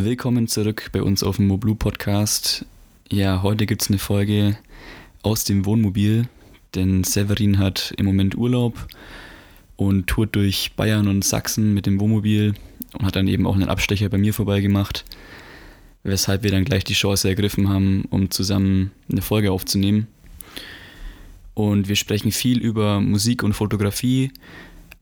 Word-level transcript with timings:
Willkommen 0.00 0.46
zurück 0.46 0.90
bei 0.92 1.02
uns 1.02 1.24
auf 1.24 1.38
dem 1.38 1.48
Moblu 1.48 1.74
Podcast. 1.74 2.64
Ja, 3.10 3.42
heute 3.42 3.66
gibt 3.66 3.82
es 3.82 3.88
eine 3.88 3.98
Folge 3.98 4.56
aus 5.24 5.42
dem 5.42 5.66
Wohnmobil, 5.66 6.28
denn 6.76 7.02
Severin 7.02 7.58
hat 7.58 7.94
im 7.96 8.06
Moment 8.06 8.36
Urlaub 8.36 8.86
und 9.74 10.06
tourt 10.06 10.36
durch 10.36 10.70
Bayern 10.76 11.08
und 11.08 11.24
Sachsen 11.24 11.74
mit 11.74 11.86
dem 11.86 11.98
Wohnmobil 11.98 12.54
und 12.96 13.06
hat 13.06 13.16
dann 13.16 13.26
eben 13.26 13.44
auch 13.44 13.56
einen 13.56 13.68
Abstecher 13.68 14.08
bei 14.08 14.18
mir 14.18 14.32
vorbeigemacht, 14.32 15.04
weshalb 16.04 16.44
wir 16.44 16.52
dann 16.52 16.64
gleich 16.64 16.84
die 16.84 16.94
Chance 16.94 17.28
ergriffen 17.28 17.68
haben, 17.68 18.04
um 18.10 18.30
zusammen 18.30 18.92
eine 19.10 19.20
Folge 19.20 19.50
aufzunehmen. 19.50 20.06
Und 21.54 21.88
wir 21.88 21.96
sprechen 21.96 22.30
viel 22.30 22.60
über 22.60 23.00
Musik 23.00 23.42
und 23.42 23.54
Fotografie, 23.54 24.30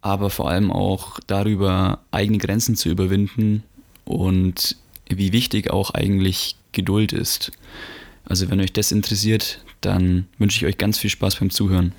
aber 0.00 0.30
vor 0.30 0.48
allem 0.48 0.72
auch 0.72 1.20
darüber, 1.26 2.00
eigene 2.12 2.38
Grenzen 2.38 2.76
zu 2.76 2.88
überwinden 2.88 3.62
und 4.06 4.78
wie 5.08 5.32
wichtig 5.32 5.70
auch 5.70 5.90
eigentlich 5.90 6.56
Geduld 6.72 7.12
ist. 7.12 7.52
Also 8.24 8.50
wenn 8.50 8.60
euch 8.60 8.72
das 8.72 8.92
interessiert, 8.92 9.60
dann 9.80 10.26
wünsche 10.38 10.58
ich 10.58 10.66
euch 10.66 10.78
ganz 10.78 10.98
viel 10.98 11.10
Spaß 11.10 11.36
beim 11.36 11.50
Zuhören. 11.50 11.92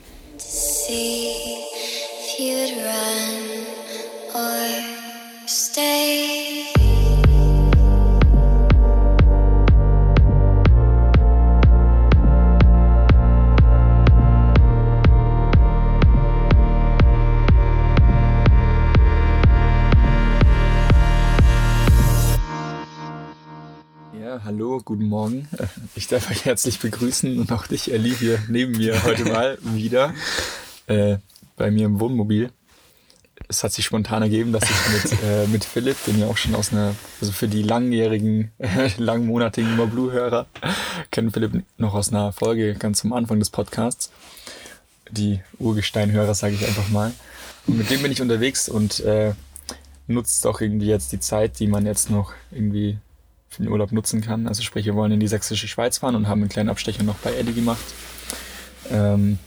Hallo, 24.48 24.80
guten 24.82 25.10
Morgen. 25.10 25.46
Ich 25.94 26.08
darf 26.08 26.32
euch 26.32 26.46
herzlich 26.46 26.80
begrüßen 26.80 27.38
und 27.38 27.52
auch 27.52 27.68
dich, 27.68 27.92
Ellie, 27.92 28.16
hier 28.16 28.40
neben 28.48 28.78
mir 28.78 29.04
heute 29.04 29.26
mal 29.26 29.58
wieder 29.62 30.14
äh, 30.88 31.18
bei 31.58 31.70
mir 31.70 31.86
im 31.86 32.00
Wohnmobil. 32.00 32.52
Es 33.50 33.66
hat 33.66 33.74
sich 33.74 33.84
spontan 33.84 34.22
ergeben, 34.22 34.54
dass 34.54 34.64
ich 34.64 35.04
mit, 35.12 35.22
äh, 35.22 35.48
mit 35.48 35.66
Philipp, 35.66 35.98
den 36.06 36.18
ja 36.18 36.28
auch 36.28 36.38
schon 36.38 36.56
aus 36.56 36.72
einer, 36.72 36.96
also 37.20 37.34
für 37.34 37.50
die 37.50 37.62
langjährigen, 37.62 38.54
äh, 38.58 38.90
langmonatigen 38.98 39.76
Blue-Hörer, 39.90 40.46
kennen 41.12 41.32
Philipp 41.32 41.66
noch 41.78 41.94
aus 41.94 42.14
einer 42.14 42.32
Folge 42.32 42.76
ganz 42.76 43.00
zum 43.00 43.12
Anfang 43.12 43.40
des 43.40 43.50
Podcasts. 43.50 44.14
Die 45.12 45.42
Urgesteinhörer, 45.60 46.34
sage 46.36 46.54
ich 46.56 46.66
einfach 46.66 46.88
mal. 46.88 47.12
Und 47.68 47.80
mit 47.80 47.90
dem 47.90 48.02
bin 48.02 48.14
ich 48.14 48.22
unterwegs 48.22 48.70
und 48.70 49.02
äh, 49.02 49.34
nutzt 50.08 50.48
auch 50.48 50.62
irgendwie 50.62 50.88
jetzt 50.88 51.12
die 51.12 51.20
Zeit, 51.20 51.60
die 51.60 51.68
man 51.68 51.86
jetzt 51.86 52.10
noch 52.10 52.32
irgendwie 52.50 52.98
für 53.58 53.64
den 53.64 53.72
Urlaub 53.72 53.92
nutzen 53.92 54.22
kann. 54.22 54.48
Also 54.48 54.62
sprich, 54.62 54.86
wir 54.86 54.96
wollen 54.96 55.12
in 55.12 55.20
die 55.20 55.28
sächsische 55.28 55.68
Schweiz 55.68 55.98
fahren 55.98 56.16
und 56.16 56.28
haben 56.28 56.42
einen 56.42 56.50
kleinen 56.50 56.70
Abstecher 56.70 57.04
noch 57.04 57.16
bei 57.16 57.36
Eddie 57.36 57.54
gemacht. 57.54 57.84
Ähm, 58.92 59.40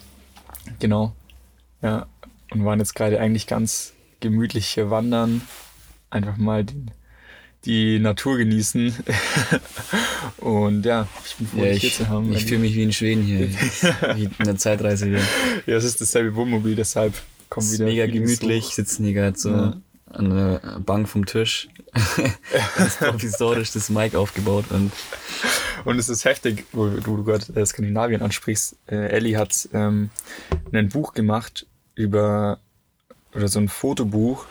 genau. 0.80 1.14
Ja, 1.80 2.06
und 2.50 2.64
waren 2.64 2.80
jetzt 2.80 2.94
gerade 2.94 3.20
eigentlich 3.20 3.46
ganz 3.46 3.92
gemütlich 4.18 4.66
hier 4.66 4.90
wandern. 4.90 5.42
Einfach 6.10 6.36
mal 6.36 6.64
die, 6.64 6.86
die 7.64 7.98
Natur 8.00 8.36
genießen. 8.36 8.92
und 10.38 10.84
ja, 10.84 11.06
ich 11.24 11.36
bin 11.36 11.46
froh, 11.46 11.64
ja, 11.64 11.72
dich 11.72 11.82
hier 11.82 11.92
zu 11.92 12.08
haben. 12.08 12.32
Ich 12.32 12.46
fühle 12.46 12.60
mich 12.60 12.74
wie 12.74 12.82
in 12.82 12.92
Schweden 12.92 13.22
hier. 13.22 13.48
wie 14.16 14.24
in 14.24 14.44
der 14.44 14.56
Zeitreise 14.56 15.06
hier. 15.06 15.22
Ja, 15.66 15.76
es 15.76 15.84
ist 15.84 16.00
dasselbe 16.00 16.34
Wohnmobil, 16.34 16.74
deshalb 16.74 17.14
kommen 17.48 17.70
wieder. 17.70 17.84
Mega 17.84 18.06
gemütlich, 18.06 18.64
sitzen 18.74 19.04
hier 19.04 19.14
gerade 19.14 19.38
so 19.38 19.50
ja. 19.50 19.80
An 20.10 20.30
der 20.30 20.80
Bank 20.80 21.08
vom 21.08 21.26
Tisch 21.26 21.68
das 22.76 22.96
provisorisch 22.96 23.72
das 23.72 23.90
Mic 23.90 24.16
aufgebaut 24.16 24.66
und 24.70 24.92
und 25.84 25.98
es 25.98 26.08
ist 26.08 26.24
heftig, 26.24 26.66
wo 26.72 26.88
du 26.88 27.24
gerade 27.24 27.58
äh, 27.58 27.64
Skandinavien 27.64 28.22
ansprichst. 28.22 28.76
Äh, 28.86 29.08
Ellie 29.08 29.38
hat 29.38 29.68
ähm, 29.72 30.10
ein 30.72 30.88
Buch 30.88 31.14
gemacht 31.14 31.66
über 31.94 32.58
oder 33.34 33.48
so 33.48 33.60
ein 33.60 33.68
Fotobuch 33.68 34.46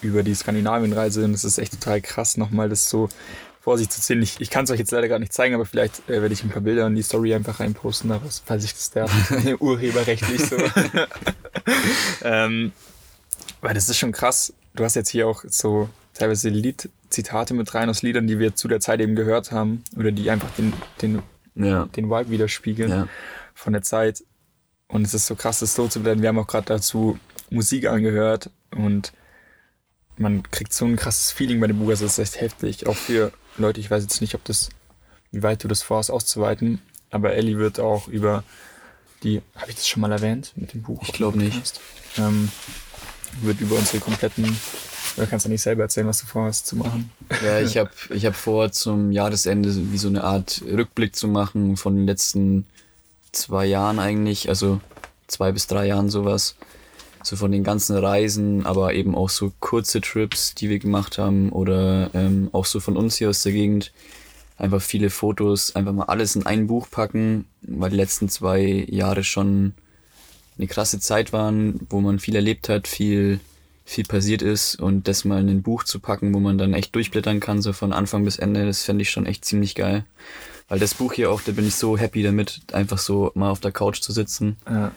über 0.00 0.22
die 0.22 0.34
Skandinavienreise 0.34 1.24
und 1.24 1.34
es 1.34 1.44
ist 1.44 1.58
echt 1.58 1.72
total 1.72 2.00
krass, 2.00 2.36
nochmal 2.36 2.68
das 2.68 2.88
so 2.88 3.08
vor 3.60 3.78
sich 3.78 3.88
zu 3.88 4.00
ziehen. 4.00 4.20
Ich, 4.22 4.40
ich 4.40 4.50
kann 4.50 4.64
es 4.64 4.70
euch 4.70 4.78
jetzt 4.78 4.90
leider 4.90 5.08
gar 5.08 5.18
nicht 5.18 5.32
zeigen, 5.32 5.54
aber 5.54 5.64
vielleicht 5.64 6.08
äh, 6.08 6.20
werde 6.20 6.34
ich 6.34 6.44
ein 6.44 6.50
paar 6.50 6.60
Bilder 6.60 6.86
in 6.86 6.94
die 6.94 7.02
Story 7.02 7.34
einfach 7.34 7.60
reinposten, 7.60 8.10
daraus, 8.10 8.42
falls 8.44 8.64
ich 8.64 8.74
das 8.74 8.90
darf, 8.90 9.10
urheberrechtlich 9.60 10.44
so. 10.44 10.56
ähm, 12.22 12.72
weil 13.62 13.74
das 13.74 13.88
ist 13.88 13.96
schon 13.96 14.12
krass. 14.12 14.52
Du 14.74 14.84
hast 14.84 14.94
jetzt 14.96 15.10
hier 15.10 15.28
auch 15.28 15.44
so 15.46 15.88
teilweise 16.14 16.48
Lied-Zitate 16.48 17.54
mit 17.54 17.74
rein 17.74 17.88
aus 17.88 18.02
Liedern, 18.02 18.26
die 18.26 18.38
wir 18.38 18.54
zu 18.56 18.68
der 18.68 18.80
Zeit 18.80 19.00
eben 19.00 19.14
gehört 19.14 19.52
haben 19.52 19.84
oder 19.96 20.10
die 20.10 20.30
einfach 20.30 20.50
den, 20.50 20.72
den, 21.00 21.22
ja. 21.54 21.86
den 21.86 22.10
Vibe 22.10 22.30
widerspiegeln 22.30 22.90
ja. 22.90 23.08
von 23.54 23.72
der 23.72 23.82
Zeit. 23.82 24.24
Und 24.88 25.06
es 25.06 25.14
ist 25.14 25.26
so 25.26 25.36
krass, 25.36 25.60
das 25.60 25.74
so 25.74 25.88
zu 25.88 26.04
werden. 26.04 26.22
Wir 26.22 26.28
haben 26.28 26.38
auch 26.38 26.46
gerade 26.46 26.66
dazu 26.66 27.18
Musik 27.50 27.86
angehört 27.86 28.50
und 28.72 29.12
man 30.16 30.42
kriegt 30.50 30.72
so 30.72 30.84
ein 30.84 30.96
krasses 30.96 31.30
Feeling 31.30 31.60
bei 31.60 31.68
dem 31.68 31.78
Buch. 31.78 31.90
Also 31.90 32.04
es 32.06 32.18
ist 32.18 32.34
echt 32.34 32.40
heftig. 32.40 32.86
Auch 32.86 32.96
für 32.96 33.32
Leute, 33.56 33.80
ich 33.80 33.90
weiß 33.90 34.02
jetzt 34.02 34.20
nicht, 34.20 34.34
ob 34.34 34.44
das, 34.44 34.70
wie 35.30 35.42
weit 35.42 35.62
du 35.62 35.68
das 35.68 35.82
vorhast 35.82 36.10
auszuweiten, 36.10 36.80
aber 37.10 37.34
Ellie 37.34 37.58
wird 37.58 37.78
auch 37.78 38.08
über 38.08 38.42
die, 39.22 39.40
habe 39.54 39.70
ich 39.70 39.76
das 39.76 39.88
schon 39.88 40.00
mal 40.00 40.12
erwähnt 40.12 40.52
mit 40.56 40.74
dem 40.74 40.82
Buch? 40.82 41.00
Ich 41.02 41.12
glaube 41.12 41.38
nicht. 41.38 41.80
Ähm, 42.18 42.50
wird 43.42 43.60
über 43.60 43.76
unsere 43.76 43.98
kompletten 43.98 44.56
oder 45.16 45.26
kannst 45.26 45.46
du 45.46 45.50
nicht 45.50 45.62
selber 45.62 45.84
erzählen, 45.84 46.06
was 46.06 46.20
du 46.20 46.26
vorhast 46.26 46.66
zu 46.66 46.76
machen? 46.76 47.10
Ja, 47.44 47.60
ich 47.60 47.76
habe 47.76 47.90
ich 48.10 48.26
hab 48.26 48.34
vor, 48.34 48.72
zum 48.72 49.12
Jahresende 49.12 49.70
wie 49.92 49.98
so 49.98 50.08
eine 50.08 50.24
Art 50.24 50.62
Rückblick 50.66 51.14
zu 51.14 51.28
machen 51.28 51.76
von 51.76 51.96
den 51.96 52.06
letzten 52.06 52.66
zwei 53.32 53.66
Jahren 53.66 53.98
eigentlich, 53.98 54.48
also 54.48 54.80
zwei 55.26 55.52
bis 55.52 55.66
drei 55.66 55.86
Jahren 55.86 56.10
sowas. 56.10 56.56
So 57.22 57.36
von 57.36 57.52
den 57.52 57.64
ganzen 57.64 57.96
Reisen, 57.96 58.66
aber 58.66 58.92
eben 58.92 59.14
auch 59.14 59.30
so 59.30 59.50
kurze 59.60 60.02
Trips, 60.02 60.54
die 60.54 60.68
wir 60.68 60.78
gemacht 60.78 61.16
haben 61.16 61.50
oder 61.52 62.10
ähm, 62.12 62.50
auch 62.52 62.66
so 62.66 62.80
von 62.80 62.98
uns 62.98 63.16
hier 63.16 63.30
aus 63.30 63.42
der 63.42 63.52
Gegend. 63.52 63.92
Einfach 64.58 64.82
viele 64.82 65.08
Fotos, 65.08 65.74
einfach 65.74 65.92
mal 65.92 66.04
alles 66.04 66.36
in 66.36 66.44
ein 66.44 66.66
Buch 66.66 66.88
packen, 66.90 67.46
weil 67.62 67.90
die 67.90 67.96
letzten 67.96 68.28
zwei 68.28 68.86
Jahre 68.88 69.24
schon 69.24 69.72
eine 70.58 70.66
krasse 70.66 71.00
Zeit 71.00 71.32
waren, 71.32 71.86
wo 71.90 72.00
man 72.00 72.18
viel 72.18 72.36
erlebt 72.36 72.68
hat, 72.68 72.88
viel 72.88 73.40
viel 73.84 74.04
passiert 74.04 74.40
ist 74.40 74.76
und 74.76 75.08
das 75.08 75.24
mal 75.24 75.40
in 75.40 75.48
ein 75.48 75.62
Buch 75.62 75.84
zu 75.84 76.00
packen, 76.00 76.32
wo 76.32 76.40
man 76.40 76.56
dann 76.56 76.72
echt 76.72 76.94
durchblättern 76.94 77.40
kann, 77.40 77.60
so 77.60 77.72
von 77.72 77.92
Anfang 77.92 78.24
bis 78.24 78.38
Ende, 78.38 78.64
das 78.64 78.82
fände 78.82 79.02
ich 79.02 79.10
schon 79.10 79.26
echt 79.26 79.44
ziemlich 79.44 79.74
geil. 79.74 80.04
Weil 80.68 80.78
das 80.78 80.94
Buch 80.94 81.12
hier 81.12 81.30
auch, 81.30 81.42
da 81.42 81.52
bin 81.52 81.66
ich 81.66 81.74
so 81.74 81.98
happy 81.98 82.22
damit, 82.22 82.62
einfach 82.72 82.96
so 82.96 83.30
mal 83.34 83.50
auf 83.50 83.60
der 83.60 83.72
Couch 83.72 84.00
zu 84.00 84.12
sitzen. 84.12 84.56
Ja. 84.66 84.92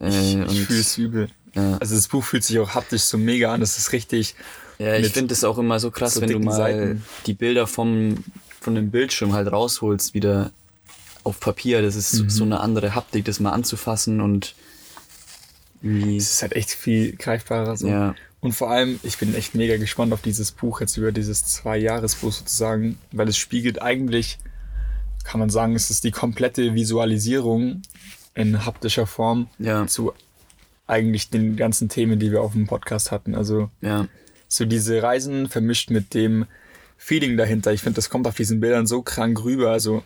Äh, 0.00 0.44
ich, 0.44 0.52
ich 0.52 0.66
fühle 0.66 0.80
es 0.80 0.98
übel. 0.98 1.28
Ja. 1.54 1.78
Also 1.78 1.94
das 1.94 2.08
Buch 2.08 2.22
fühlt 2.22 2.44
sich 2.44 2.58
auch 2.58 2.74
haptisch 2.74 3.02
so 3.02 3.16
mega 3.16 3.54
an, 3.54 3.60
das 3.60 3.78
ist 3.78 3.92
richtig. 3.92 4.34
Ja, 4.78 4.96
ich 4.96 5.08
finde 5.08 5.32
es 5.32 5.42
auch 5.42 5.58
immer 5.58 5.80
so 5.80 5.90
krass, 5.90 6.14
so 6.14 6.20
wenn 6.20 6.30
du 6.30 6.38
mal 6.38 6.52
Seiten. 6.52 7.04
die 7.26 7.34
Bilder 7.34 7.66
vom, 7.66 8.22
von 8.60 8.74
dem 8.74 8.90
Bildschirm 8.90 9.32
halt 9.32 9.50
rausholst, 9.50 10.14
wieder 10.14 10.52
auf 11.24 11.40
Papier. 11.40 11.82
Das 11.82 11.96
ist 11.96 12.14
mhm. 12.14 12.30
so 12.30 12.44
eine 12.44 12.60
andere 12.60 12.94
Haptik, 12.94 13.24
das 13.24 13.40
mal 13.40 13.52
anzufassen 13.52 14.20
und 14.20 14.54
es 15.82 16.34
ist 16.34 16.42
halt 16.42 16.54
echt 16.54 16.70
viel 16.70 17.16
greifbarer. 17.16 17.76
So. 17.76 17.88
Ja. 17.88 18.14
Und 18.40 18.52
vor 18.52 18.70
allem, 18.70 19.00
ich 19.02 19.18
bin 19.18 19.34
echt 19.34 19.54
mega 19.54 19.76
gespannt 19.76 20.12
auf 20.12 20.22
dieses 20.22 20.52
Buch, 20.52 20.80
jetzt 20.80 20.96
über 20.96 21.12
dieses 21.12 21.44
Zwei-Jahres-Buch 21.44 22.32
sozusagen, 22.32 22.98
weil 23.12 23.28
es 23.28 23.36
spiegelt 23.36 23.82
eigentlich, 23.82 24.38
kann 25.24 25.40
man 25.40 25.50
sagen, 25.50 25.74
es 25.74 25.90
ist 25.90 26.04
die 26.04 26.10
komplette 26.10 26.74
Visualisierung 26.74 27.82
in 28.34 28.64
haptischer 28.64 29.06
Form 29.06 29.48
ja. 29.58 29.86
zu 29.86 30.12
eigentlich 30.86 31.30
den 31.30 31.56
ganzen 31.56 31.88
Themen, 31.88 32.18
die 32.18 32.32
wir 32.32 32.42
auf 32.42 32.52
dem 32.52 32.66
Podcast 32.66 33.12
hatten. 33.12 33.34
Also 33.34 33.70
ja. 33.80 34.08
so 34.48 34.64
diese 34.64 35.02
Reisen 35.02 35.48
vermischt 35.48 35.90
mit 35.90 36.14
dem 36.14 36.46
Feeling 36.96 37.36
dahinter. 37.36 37.72
Ich 37.72 37.82
finde, 37.82 37.96
das 37.96 38.10
kommt 38.10 38.26
auf 38.26 38.34
diesen 38.34 38.60
Bildern 38.60 38.86
so 38.86 39.02
krank 39.02 39.44
rüber. 39.44 39.70
Also 39.70 40.02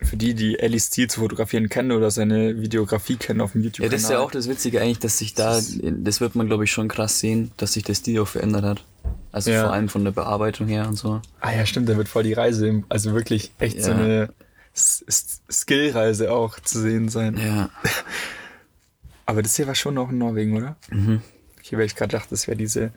für 0.00 0.16
die, 0.16 0.34
die 0.34 0.58
Ellis 0.58 0.86
Stil 0.86 1.08
zu 1.08 1.20
fotografieren 1.20 1.68
kennen 1.68 1.92
oder 1.92 2.10
seine 2.10 2.60
Videografie 2.60 3.16
kennen 3.16 3.40
auf 3.40 3.52
dem 3.52 3.62
YouTube-Kanal. 3.62 3.90
Ja, 3.90 3.96
das 3.96 4.04
ist 4.04 4.10
ja 4.10 4.18
auch 4.20 4.30
das 4.30 4.48
Witzige 4.48 4.80
eigentlich, 4.80 4.98
dass 4.98 5.18
sich 5.18 5.34
da, 5.34 5.60
das 5.82 6.20
wird 6.20 6.34
man 6.34 6.46
glaube 6.46 6.64
ich 6.64 6.72
schon 6.72 6.88
krass 6.88 7.20
sehen, 7.20 7.50
dass 7.56 7.74
sich 7.74 7.84
der 7.84 7.94
Stil 7.94 8.20
auch 8.20 8.28
verändert 8.28 8.64
hat. 8.64 8.84
Also 9.32 9.50
ja. 9.50 9.64
vor 9.64 9.72
allem 9.72 9.88
von 9.88 10.04
der 10.04 10.12
Bearbeitung 10.12 10.68
her 10.68 10.86
und 10.86 10.96
so. 10.96 11.20
Ah 11.40 11.52
ja, 11.52 11.66
stimmt, 11.66 11.88
da 11.88 11.96
wird 11.96 12.08
voll 12.08 12.22
die 12.22 12.34
Reise, 12.34 12.84
also 12.88 13.14
wirklich 13.14 13.52
echt 13.58 13.78
ja. 13.78 13.82
so 13.82 13.90
eine 13.92 14.28
Skillreise 14.74 16.32
auch 16.32 16.58
zu 16.60 16.80
sehen 16.80 17.08
sein. 17.08 17.36
Ja. 17.36 17.70
Aber 19.26 19.42
das 19.42 19.56
hier 19.56 19.66
war 19.66 19.74
schon 19.74 19.94
noch 19.94 20.10
in 20.10 20.18
Norwegen, 20.18 20.56
oder? 20.56 20.76
Mhm. 20.90 21.22
Okay, 21.58 21.78
weil 21.78 21.86
ich 21.86 21.96
gerade 21.96 22.12
dachte, 22.12 22.30
das 22.30 22.46
wäre 22.46 22.56
diese 22.56 22.92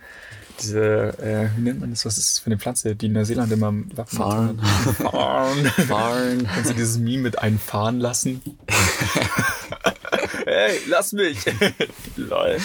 diese, 0.61 1.17
äh, 1.19 1.49
wie 1.55 1.61
nennt 1.61 1.79
man 1.79 1.89
das? 1.91 2.05
Was 2.05 2.17
ist 2.17 2.31
das 2.31 2.39
für 2.39 2.47
eine 2.47 2.57
Pflanze, 2.57 2.95
die 2.95 3.07
in 3.07 3.13
Neuseeland 3.13 3.51
immer 3.51 3.69
im 3.69 3.95
Wappen 3.95 4.17
Farn. 4.17 4.59
Farn. 4.59 5.65
Farn. 5.87 6.49
Kannst 6.53 6.71
du 6.71 6.73
dieses 6.73 6.97
Meme 6.97 7.23
mit 7.23 7.39
einem 7.39 7.59
fahren 7.59 7.99
lassen? 7.99 8.41
hey, 10.45 10.79
lass 10.87 11.13
mich! 11.13 11.39
Lol. 12.15 12.57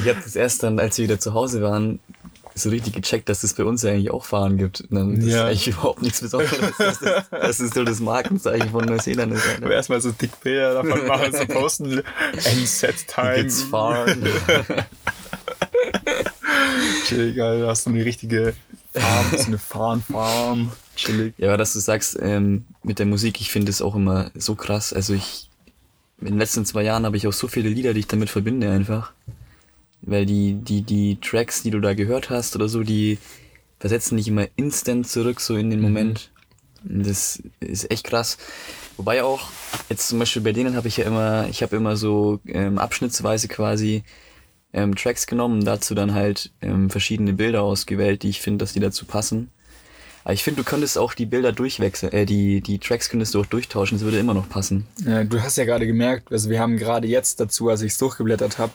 Ich 0.00 0.08
habe 0.08 0.20
das 0.22 0.36
erst 0.36 0.62
dann, 0.62 0.78
als 0.78 0.98
wir 0.98 1.04
wieder 1.04 1.20
zu 1.20 1.34
Hause 1.34 1.62
waren, 1.62 2.00
so 2.54 2.70
richtig 2.70 2.94
gecheckt, 2.94 3.28
dass 3.28 3.44
es 3.44 3.54
bei 3.54 3.64
uns 3.64 3.82
ja 3.82 3.92
eigentlich 3.92 4.10
auch 4.10 4.24
Fahren 4.24 4.56
gibt. 4.56 4.80
Und 4.80 4.94
dann 4.94 5.20
ja. 5.20 5.28
ist 5.28 5.34
eigentlich 5.36 5.68
überhaupt 5.68 6.02
nichts 6.02 6.20
Besonderes. 6.20 6.58
das, 6.78 6.98
das 7.30 7.60
ist 7.60 7.74
so 7.74 7.84
das 7.84 8.00
Markenzeichen 8.00 8.70
von 8.70 8.84
Neuseeland 8.84 9.32
ist. 9.32 9.44
Aber 9.62 9.72
erstmal 9.72 10.00
so 10.00 10.10
dick 10.10 10.40
Bilder 10.40 10.82
davon 10.82 11.06
machen, 11.06 11.32
so 11.32 11.46
posten. 11.46 12.02
End-Set-Time. 12.32 13.36
Jetzt 13.36 13.62
fahren. 13.64 14.26
Chillig, 17.08 17.40
Alter. 17.40 17.62
Da 17.62 17.68
hast 17.68 17.86
du 17.86 17.90
eine 17.90 18.04
richtige 18.04 18.54
Farm, 18.92 19.26
so 19.36 19.46
eine 19.46 19.58
Farm-Farm. 19.58 20.72
Chillig. 20.96 21.34
Ja, 21.38 21.48
aber 21.48 21.58
dass 21.58 21.72
du 21.72 21.80
sagst, 21.80 22.18
ähm, 22.20 22.66
mit 22.82 22.98
der 22.98 23.06
Musik, 23.06 23.40
ich 23.40 23.50
finde 23.50 23.70
es 23.70 23.82
auch 23.82 23.94
immer 23.94 24.30
so 24.34 24.54
krass. 24.54 24.92
Also 24.92 25.14
ich, 25.14 25.48
in 26.20 26.26
den 26.26 26.38
letzten 26.38 26.64
zwei 26.64 26.82
Jahren 26.82 27.06
habe 27.06 27.16
ich 27.16 27.26
auch 27.26 27.32
so 27.32 27.48
viele 27.48 27.68
Lieder, 27.68 27.94
die 27.94 28.00
ich 28.00 28.08
damit 28.08 28.30
verbinde 28.30 28.70
einfach. 28.70 29.12
Weil 30.02 30.26
die, 30.26 30.54
die, 30.54 30.82
die 30.82 31.18
Tracks, 31.20 31.62
die 31.62 31.70
du 31.70 31.80
da 31.80 31.94
gehört 31.94 32.30
hast 32.30 32.54
oder 32.56 32.68
so, 32.68 32.82
die 32.82 33.18
versetzen 33.78 34.16
dich 34.16 34.28
immer 34.28 34.46
instant 34.56 35.08
zurück, 35.08 35.40
so 35.40 35.56
in 35.56 35.70
den 35.70 35.80
mhm. 35.80 35.86
Moment. 35.86 36.30
Das 36.84 37.42
ist 37.60 37.90
echt 37.90 38.04
krass. 38.04 38.38
Wobei 38.96 39.22
auch, 39.22 39.48
jetzt 39.88 40.08
zum 40.08 40.18
Beispiel 40.18 40.42
bei 40.42 40.52
denen 40.52 40.76
habe 40.76 40.88
ich 40.88 40.96
ja 40.96 41.04
immer, 41.04 41.48
ich 41.48 41.62
habe 41.62 41.76
immer 41.76 41.96
so 41.96 42.40
ähm, 42.46 42.78
abschnittsweise 42.78 43.48
quasi 43.48 44.02
ähm, 44.72 44.94
Tracks 44.94 45.26
genommen, 45.26 45.64
dazu 45.64 45.94
dann 45.94 46.14
halt 46.14 46.50
ähm, 46.60 46.90
verschiedene 46.90 47.32
Bilder 47.32 47.62
ausgewählt, 47.62 48.22
die 48.22 48.30
ich 48.30 48.40
finde, 48.40 48.64
dass 48.64 48.72
die 48.72 48.80
dazu 48.80 49.04
passen. 49.06 49.50
Aber 50.24 50.34
ich 50.34 50.44
finde, 50.44 50.62
du 50.62 50.68
könntest 50.68 50.98
auch 50.98 51.14
die 51.14 51.26
Bilder 51.26 51.52
durchwechseln, 51.52 52.12
äh, 52.12 52.26
die, 52.26 52.60
die 52.60 52.78
Tracks 52.78 53.08
könntest 53.08 53.34
du 53.34 53.40
auch 53.40 53.46
durchtauschen, 53.46 53.96
es 53.96 54.04
würde 54.04 54.18
immer 54.18 54.34
noch 54.34 54.48
passen. 54.48 54.86
Ja, 55.06 55.24
du 55.24 55.40
hast 55.40 55.56
ja 55.56 55.64
gerade 55.64 55.86
gemerkt, 55.86 56.30
also 56.32 56.50
wir 56.50 56.60
haben 56.60 56.76
gerade 56.76 57.08
jetzt 57.08 57.40
dazu, 57.40 57.68
als 57.68 57.82
ich 57.82 57.92
es 57.92 57.98
durchgeblättert 57.98 58.58
habe, 58.58 58.72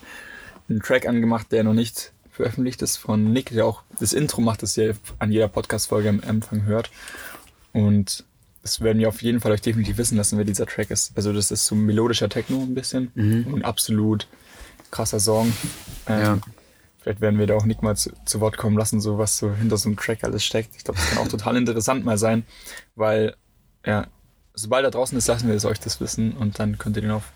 einen 0.69 0.81
Track 0.81 1.07
angemacht, 1.07 1.51
der 1.51 1.63
noch 1.63 1.73
nicht 1.73 2.11
veröffentlicht 2.31 2.81
ist 2.81 2.97
von 2.97 3.31
Nick, 3.31 3.51
der 3.51 3.65
auch 3.65 3.83
das 3.99 4.13
Intro 4.13 4.41
macht, 4.41 4.63
das 4.63 4.75
ihr 4.77 4.95
an 5.19 5.31
jeder 5.31 5.47
Podcast-Folge 5.47 6.09
am 6.09 6.21
Anfang 6.25 6.63
hört. 6.65 6.89
Und 7.71 8.23
das 8.63 8.81
werden 8.81 8.99
wir 8.99 9.09
auf 9.09 9.21
jeden 9.21 9.39
Fall 9.39 9.51
euch 9.51 9.61
definitiv 9.61 9.97
wissen 9.97 10.17
lassen, 10.17 10.37
wer 10.37 10.45
dieser 10.45 10.65
Track 10.65 10.89
ist. 10.89 11.11
Also 11.15 11.33
das 11.33 11.51
ist 11.51 11.65
so 11.65 11.75
melodischer 11.75 12.29
Techno 12.29 12.61
ein 12.61 12.73
bisschen 12.73 13.11
mhm. 13.13 13.53
und 13.53 13.65
absolut 13.65 14.27
krasser 14.93 15.19
Song. 15.19 15.51
Ähm, 16.07 16.21
ja. 16.21 16.39
Vielleicht 16.99 17.19
werden 17.19 17.37
wir 17.37 17.47
da 17.47 17.55
auch 17.55 17.65
Nick 17.65 17.81
mal 17.81 17.97
zu, 17.97 18.11
zu, 18.25 18.39
Wort 18.39 18.57
kommen 18.57 18.77
lassen, 18.77 19.01
so 19.01 19.17
was 19.17 19.37
so 19.37 19.53
hinter 19.53 19.75
so 19.75 19.89
einem 19.89 19.97
Track 19.97 20.23
alles 20.23 20.45
steckt. 20.45 20.75
Ich 20.77 20.85
glaube, 20.85 20.99
das 20.99 21.09
kann 21.09 21.17
auch 21.17 21.27
total 21.27 21.57
interessant 21.57 22.05
mal 22.05 22.17
sein, 22.17 22.45
weil 22.95 23.35
ja, 23.85 24.07
sobald 24.53 24.85
er 24.85 24.91
draußen 24.91 25.17
ist, 25.17 25.27
lassen 25.27 25.49
wir 25.49 25.55
es 25.55 25.65
euch 25.65 25.79
das 25.79 25.99
wissen 25.99 26.31
und 26.33 26.59
dann 26.59 26.77
könnt 26.77 26.95
ihr 26.95 27.01
den 27.01 27.11
auf 27.11 27.33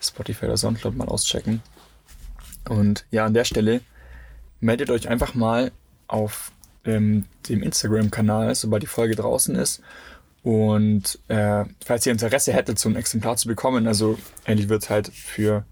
Spotify 0.00 0.44
oder 0.44 0.56
Soundcloud 0.56 0.96
mal 0.96 1.08
auschecken. 1.08 1.62
Und 2.68 3.04
ja, 3.10 3.24
an 3.24 3.34
der 3.34 3.44
Stelle 3.44 3.80
meldet 4.60 4.90
euch 4.90 5.08
einfach 5.08 5.34
mal 5.34 5.72
auf 6.06 6.52
ähm, 6.84 7.24
dem 7.48 7.62
Instagram-Kanal, 7.62 8.54
sobald 8.54 8.82
die 8.82 8.86
Folge 8.86 9.16
draußen 9.16 9.56
ist. 9.56 9.82
Und 10.42 11.18
äh, 11.28 11.64
falls 11.84 12.06
ihr 12.06 12.12
Interesse 12.12 12.52
hättet, 12.52 12.78
so 12.78 12.88
ein 12.88 12.96
Exemplar 12.96 13.36
zu 13.36 13.48
bekommen, 13.48 13.86
also 13.86 14.18
ähnlich 14.46 14.68
wird 14.68 14.88
halt 14.88 15.08
für, 15.08 15.64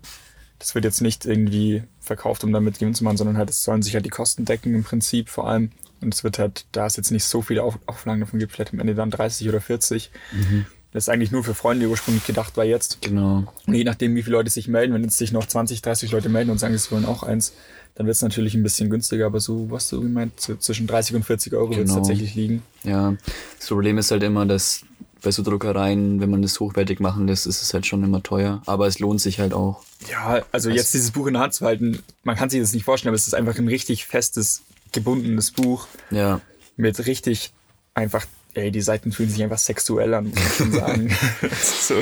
das 0.58 0.74
wird 0.74 0.84
jetzt 0.84 1.00
nicht 1.00 1.24
irgendwie 1.24 1.82
verkauft, 2.00 2.44
um 2.44 2.52
damit 2.52 2.78
Gewinn 2.78 2.94
zu 2.94 3.04
machen, 3.04 3.16
sondern 3.16 3.36
halt, 3.36 3.50
es 3.50 3.62
sollen 3.62 3.82
sich 3.82 3.94
halt 3.94 4.04
die 4.04 4.10
Kosten 4.10 4.44
decken 4.44 4.74
im 4.74 4.84
Prinzip 4.84 5.28
vor 5.28 5.48
allem. 5.48 5.70
Und 6.00 6.14
es 6.14 6.24
wird 6.24 6.38
halt, 6.38 6.66
da 6.72 6.86
es 6.86 6.96
jetzt 6.96 7.10
nicht 7.10 7.24
so 7.24 7.42
viele 7.42 7.62
Auf 7.62 7.78
Auflagen 7.86 8.20
davon 8.20 8.38
gibt, 8.38 8.52
vielleicht 8.52 8.72
am 8.72 8.80
Ende 8.80 8.94
dann 8.94 9.10
30 9.10 9.48
oder 9.48 9.60
40. 9.60 10.10
Mhm. 10.32 10.66
Das 10.92 11.04
ist 11.04 11.08
eigentlich 11.08 11.30
nur 11.30 11.44
für 11.44 11.54
Freunde 11.54 11.88
ursprünglich 11.88 12.24
gedacht 12.24 12.56
war 12.56 12.64
jetzt. 12.64 13.02
Genau. 13.02 13.52
Und 13.66 13.74
je 13.74 13.84
nachdem, 13.84 14.14
wie 14.14 14.22
viele 14.22 14.36
Leute 14.36 14.50
sich 14.50 14.68
melden, 14.68 14.94
wenn 14.94 15.02
jetzt 15.02 15.18
sich 15.18 15.32
noch 15.32 15.46
20, 15.46 15.82
30 15.82 16.12
Leute 16.12 16.28
melden 16.28 16.50
und 16.50 16.58
sagen, 16.58 16.76
sie 16.76 16.90
wollen 16.90 17.04
auch 17.04 17.22
eins, 17.22 17.52
dann 17.94 18.06
wird 18.06 18.14
es 18.14 18.22
natürlich 18.22 18.54
ein 18.54 18.62
bisschen 18.62 18.90
günstiger, 18.90 19.26
aber 19.26 19.40
so, 19.40 19.70
was 19.70 19.88
du 19.88 20.00
gemeint, 20.00 20.40
zwischen 20.40 20.86
30 20.86 21.16
und 21.16 21.24
40 21.24 21.52
Euro 21.54 21.66
genau. 21.66 21.78
wird 21.78 21.88
es 21.88 21.94
tatsächlich 21.94 22.34
liegen. 22.34 22.62
Ja, 22.84 23.16
das 23.58 23.68
Problem 23.68 23.98
ist 23.98 24.10
halt 24.10 24.22
immer, 24.22 24.46
dass 24.46 24.82
bei 25.22 25.30
so 25.30 25.42
Druckereien, 25.42 26.20
wenn 26.20 26.30
man 26.30 26.42
das 26.42 26.58
hochwertig 26.60 27.00
machen 27.00 27.26
lässt, 27.26 27.46
ist 27.46 27.62
es 27.62 27.74
halt 27.74 27.86
schon 27.86 28.02
immer 28.04 28.22
teuer. 28.22 28.62
Aber 28.66 28.86
es 28.86 28.98
lohnt 28.98 29.20
sich 29.20 29.40
halt 29.40 29.52
auch. 29.52 29.82
Ja, 30.10 30.26
also, 30.28 30.46
also 30.52 30.70
jetzt 30.70 30.94
dieses 30.94 31.10
Buch 31.10 31.26
in 31.26 31.34
der 31.34 31.42
Hand 31.42 31.54
zu 31.54 31.64
halten, 31.64 32.02
man 32.22 32.36
kann 32.36 32.50
sich 32.50 32.60
das 32.60 32.72
nicht 32.72 32.84
vorstellen, 32.84 33.10
aber 33.10 33.16
es 33.16 33.26
ist 33.26 33.34
einfach 33.34 33.56
ein 33.58 33.68
richtig 33.68 34.06
festes, 34.06 34.62
gebundenes 34.92 35.50
Buch. 35.50 35.86
Ja. 36.10 36.40
Mit 36.76 37.06
richtig 37.06 37.52
einfach 37.94 38.26
ey, 38.58 38.70
die 38.70 38.80
Seiten 38.80 39.12
fühlen 39.12 39.30
sich 39.30 39.42
einfach 39.42 39.58
sexuell 39.58 40.14
an, 40.14 40.30
muss 40.30 40.38
ich 40.38 40.54
schon 40.54 40.72
sagen. 40.72 41.16
so. 41.80 41.94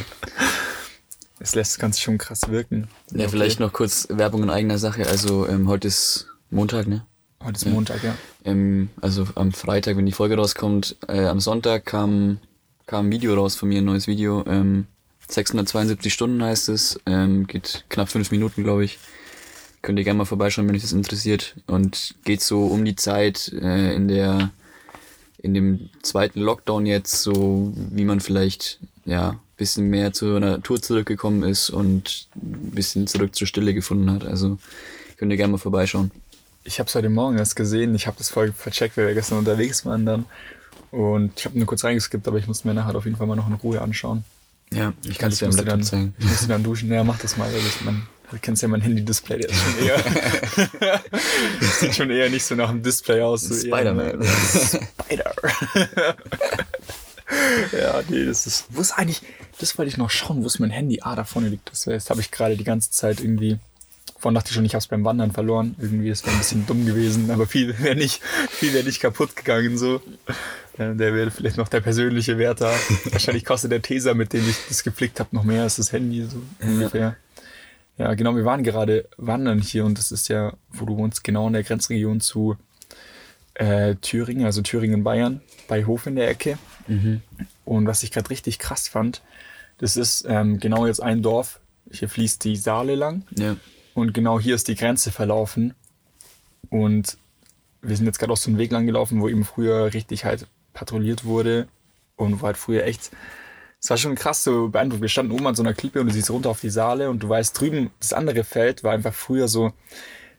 Es 1.39 1.55
lässt 1.55 1.79
ganz 1.79 2.01
schon 2.01 2.19
krass 2.19 2.49
wirken. 2.49 2.89
Ja, 3.11 3.21
okay. 3.21 3.29
vielleicht 3.29 3.61
noch 3.61 3.73
kurz 3.73 4.09
Werbung 4.11 4.43
in 4.43 4.51
eigener 4.51 4.79
Sache. 4.79 5.07
Also 5.07 5.47
ähm, 5.47 5.69
heute 5.69 5.89
ist 5.89 6.29
Montag, 6.51 6.87
ne? 6.87 7.05
Heute 7.45 7.57
ist 7.57 7.65
ja. 7.67 7.71
Montag, 7.71 8.03
ja. 8.03 8.17
Ähm, 8.45 8.89
also 9.01 9.27
am 9.35 9.53
Freitag, 9.53 9.97
wenn 9.97 10.07
die 10.07 10.13
Folge 10.13 10.37
rauskommt, 10.37 10.97
äh, 11.09 11.27
am 11.27 11.41
Sonntag 11.41 11.85
kam, 11.85 12.39
kam 12.87 13.09
ein 13.09 13.13
Video 13.13 13.35
raus 13.35 13.57
von 13.57 13.69
mir, 13.69 13.79
ein 13.79 13.85
neues 13.85 14.07
Video. 14.07 14.45
Ähm, 14.47 14.87
672 15.29 16.13
Stunden 16.13 16.43
heißt 16.43 16.69
es, 16.69 17.01
ähm, 17.07 17.47
geht 17.47 17.85
knapp 17.89 18.09
fünf 18.09 18.31
Minuten, 18.31 18.63
glaube 18.63 18.85
ich. 18.85 18.99
Könnt 19.83 19.99
ihr 19.99 20.05
gerne 20.05 20.19
mal 20.19 20.25
vorbeischauen, 20.25 20.69
wenn 20.69 20.77
euch 20.77 20.83
das 20.83 20.93
interessiert. 20.93 21.57
Und 21.67 22.15
geht 22.25 22.41
so 22.41 22.67
um 22.67 22.85
die 22.85 22.97
Zeit, 22.97 23.53
äh, 23.61 23.95
in 23.95 24.09
der 24.09 24.51
in 25.39 25.55
dem 25.55 25.91
zweiten 26.03 26.41
Lockdown 26.41 26.87
jetzt 26.87 27.23
so, 27.23 27.73
wie 27.75 28.05
man 28.05 28.21
vielleicht 28.21 28.81
ja 29.05 29.39
bisschen 29.57 29.89
mehr 29.89 30.13
zur 30.13 30.39
Natur 30.41 30.83
zurückgekommen 30.83 31.43
ist 31.43 31.71
und 31.71 32.29
ein 32.35 32.73
bisschen 32.73 33.07
zurück 33.07 33.35
zur 33.35 33.47
Stille 33.47 33.75
gefunden 33.75 34.11
hat. 34.11 34.25
Also 34.25 34.59
könnt 35.17 35.31
ihr 35.31 35.37
gerne 35.37 35.53
mal 35.53 35.59
vorbeischauen. 35.59 36.11
Ich 36.65 36.79
habe 36.79 36.89
es 36.89 36.95
heute 36.95 37.09
Morgen 37.09 37.39
erst 37.39 37.57
gesehen. 37.57 37.95
Ich 37.95 38.07
habe 38.07 38.19
das 38.19 38.29
voll 38.29 38.53
vercheckt, 38.53 38.97
weil 38.97 39.07
wir 39.07 39.15
gestern 39.15 39.39
unterwegs 39.39 39.87
waren 39.87 40.05
dann. 40.05 40.27
Und 40.91 41.33
ich 41.39 41.45
habe 41.45 41.59
nur 41.59 41.67
kurz 41.67 41.85
reingeskippt, 41.85 42.27
aber 42.29 42.39
ich 42.39 42.47
muss 42.47 42.65
mir 42.65 42.75
nachher 42.75 42.95
auf 42.95 43.05
jeden 43.05 43.17
Fall 43.17 43.27
mal 43.27 43.37
noch 43.37 43.49
in 43.49 43.55
Ruhe 43.55 43.81
anschauen. 43.81 44.25
Ja, 44.73 44.93
ich 45.05 45.19
kann 45.19 45.31
es 45.31 45.39
dir 45.39 45.47
am 45.47 45.53
Laptop 45.53 45.69
dann, 45.69 45.83
zeigen. 45.83 46.15
Ich 46.19 46.27
muss 46.27 46.47
dann 46.47 46.63
duschen. 46.63 46.91
Ja, 46.91 47.05
mach 47.05 47.19
das 47.19 47.37
mal. 47.37 47.53
Weil 47.53 47.63
das, 47.63 47.81
man, 47.83 48.07
Du 48.31 48.39
kennst 48.41 48.63
ja 48.63 48.69
mein 48.69 48.81
Handy-Display, 48.81 49.39
der 49.39 49.51
ist 49.51 49.61
schon 49.63 49.79
eher. 49.87 50.03
sieht 51.81 51.95
schon 51.95 52.11
eher 52.11 52.29
nicht 52.29 52.45
so 52.45 52.55
nach 52.57 52.71
einem 52.71 52.83
Display 52.83 53.23
aus. 53.23 53.43
So 53.43 53.55
Spider-Man. 53.55 54.25
Spider. 54.25 55.33
ja, 57.73 58.03
nee, 58.09 58.25
das 58.25 58.47
ist. 58.47 58.67
Wo 58.71 58.81
ist 58.81 58.93
eigentlich. 58.93 59.23
Das 59.59 59.79
wollte 59.79 59.91
ich 59.91 59.97
noch 59.97 60.11
schauen, 60.11 60.43
wo 60.43 60.47
ist 60.47 60.59
mein 60.59 60.71
Handy? 60.71 61.01
Ah, 61.03 61.15
da 61.15 61.25
vorne 61.25 61.49
liegt 61.49 61.71
das. 61.71 61.85
Das 61.85 62.11
habe 62.11 62.21
ich 62.21 62.31
gerade 62.31 62.57
die 62.57 62.65
ganze 62.65 62.91
Zeit 62.91 63.21
irgendwie. 63.21 63.59
Vorhin 64.19 64.35
dachte 64.35 64.49
ich 64.49 64.55
schon, 64.55 64.65
ich 64.65 64.75
habe 64.75 64.81
es 64.81 64.89
beim 64.89 65.05
Wandern 65.05 65.31
verloren. 65.31 65.77
Irgendwie 65.79 66.09
ist 66.09 66.27
das 66.27 66.33
ein 66.33 66.39
bisschen 66.39 66.67
dumm 66.67 66.85
gewesen, 66.85 67.31
aber 67.31 67.47
viel 67.47 67.79
wäre 67.79 67.95
nicht, 67.95 68.23
viel 68.51 68.73
wäre 68.73 68.85
nicht 68.85 69.01
kaputt 69.01 69.37
gegangen 69.37 69.79
so. 69.79 70.01
Der 70.79 70.99
wäre 70.99 71.31
vielleicht 71.31 71.57
noch 71.57 71.69
der 71.69 71.81
persönliche 71.81 72.39
Wert 72.39 72.61
da. 72.61 72.73
Wahrscheinlich 73.11 73.45
kostet 73.45 73.73
der 73.73 73.83
Teser, 73.83 74.15
mit 74.15 74.33
dem 74.33 74.49
ich 74.49 74.57
das 74.69 74.85
gepflegt 74.85 75.21
habe, 75.21 75.35
noch 75.35 75.45
mehr 75.45 75.63
als 75.63 75.77
das 75.77 75.93
Handy 75.93 76.27
so 76.27 76.43
ungefähr. 76.61 77.17
Ja, 77.99 78.13
genau, 78.15 78.37
wir 78.37 78.45
waren 78.45 78.63
gerade 78.63 79.09
wandern 79.17 79.61
hier 79.61 79.87
und 79.87 79.97
das 79.97 80.13
ist 80.13 80.29
ja, 80.29 80.53
wo 80.71 80.85
du 80.85 80.99
wohnst, 80.99 81.25
genau 81.25 81.47
in 81.47 81.55
der 81.55 81.63
Grenzregion 81.63 82.21
zu 82.21 82.57
äh, 83.55 83.95
Thüringen, 83.97 84.45
also 84.45 84.61
Thüringen, 84.61 85.03
Bayern, 85.03 85.41
bei 85.67 85.85
Hof 85.85 86.07
in 86.07 86.17
der 86.17 86.29
Ecke. 86.29 86.59
Mhm. 86.87 87.23
Und 87.65 87.87
was 87.87 88.03
ich 88.03 88.13
gerade 88.13 88.29
richtig 88.29 88.59
krass 88.59 88.87
fand, 88.87 89.23
das 89.79 89.97
ist 89.97 90.27
ähm, 90.29 90.61
genau 90.61 90.87
jetzt 90.87 91.03
ein 91.03 91.23
Dorf. 91.23 91.61
Hier 91.91 92.09
fließt 92.09 92.45
die 92.45 92.57
Saale 92.57 92.97
lang. 92.97 93.23
Ja. 93.39 93.57
Und 93.95 94.13
genau 94.13 94.39
hier 94.39 94.55
ist 94.55 94.69
die 94.69 94.75
Grenze 94.75 95.11
verlaufen. 95.11 95.75
Und 96.69 97.17
wir 97.81 97.97
sind 97.97 98.07
jetzt 98.07 98.19
gerade 98.19 98.33
auf 98.33 98.39
so 98.39 98.51
einem 98.51 98.59
Weg 98.59 98.73
lang 98.73 98.87
gelaufen, 98.87 99.21
wo 99.21 99.29
eben 99.29 99.45
früher 99.45 99.95
richtig 99.95 100.25
halt 100.25 100.47
patrouilliert 100.77 101.25
wurde 101.25 101.67
und 102.15 102.41
wo 102.41 102.47
halt 102.47 102.57
früher 102.57 102.85
echt 102.85 103.11
es 103.87 103.91
war 103.91 103.97
schon 103.97 104.15
krass 104.15 104.43
so 104.43 104.69
beeindruckt. 104.69 105.03
Wir 105.03 105.09
standen 105.09 105.33
oben 105.33 105.47
an 105.47 105.55
so 105.55 105.63
einer 105.63 105.75
Klippe 105.75 106.01
und 106.01 106.09
du 106.09 106.13
siehst 106.13 106.31
runter 106.31 106.51
auf 106.51 106.61
die 106.61 106.71
Saale 106.71 107.11
und 107.11 107.23
du 107.23 107.29
weißt, 107.29 107.59
drüben 107.61 107.91
das 108.01 108.13
andere 108.13 108.43
Feld 108.43 108.83
war 108.83 108.93
einfach 108.93 109.15
früher 109.15 109.49
so 109.49 109.73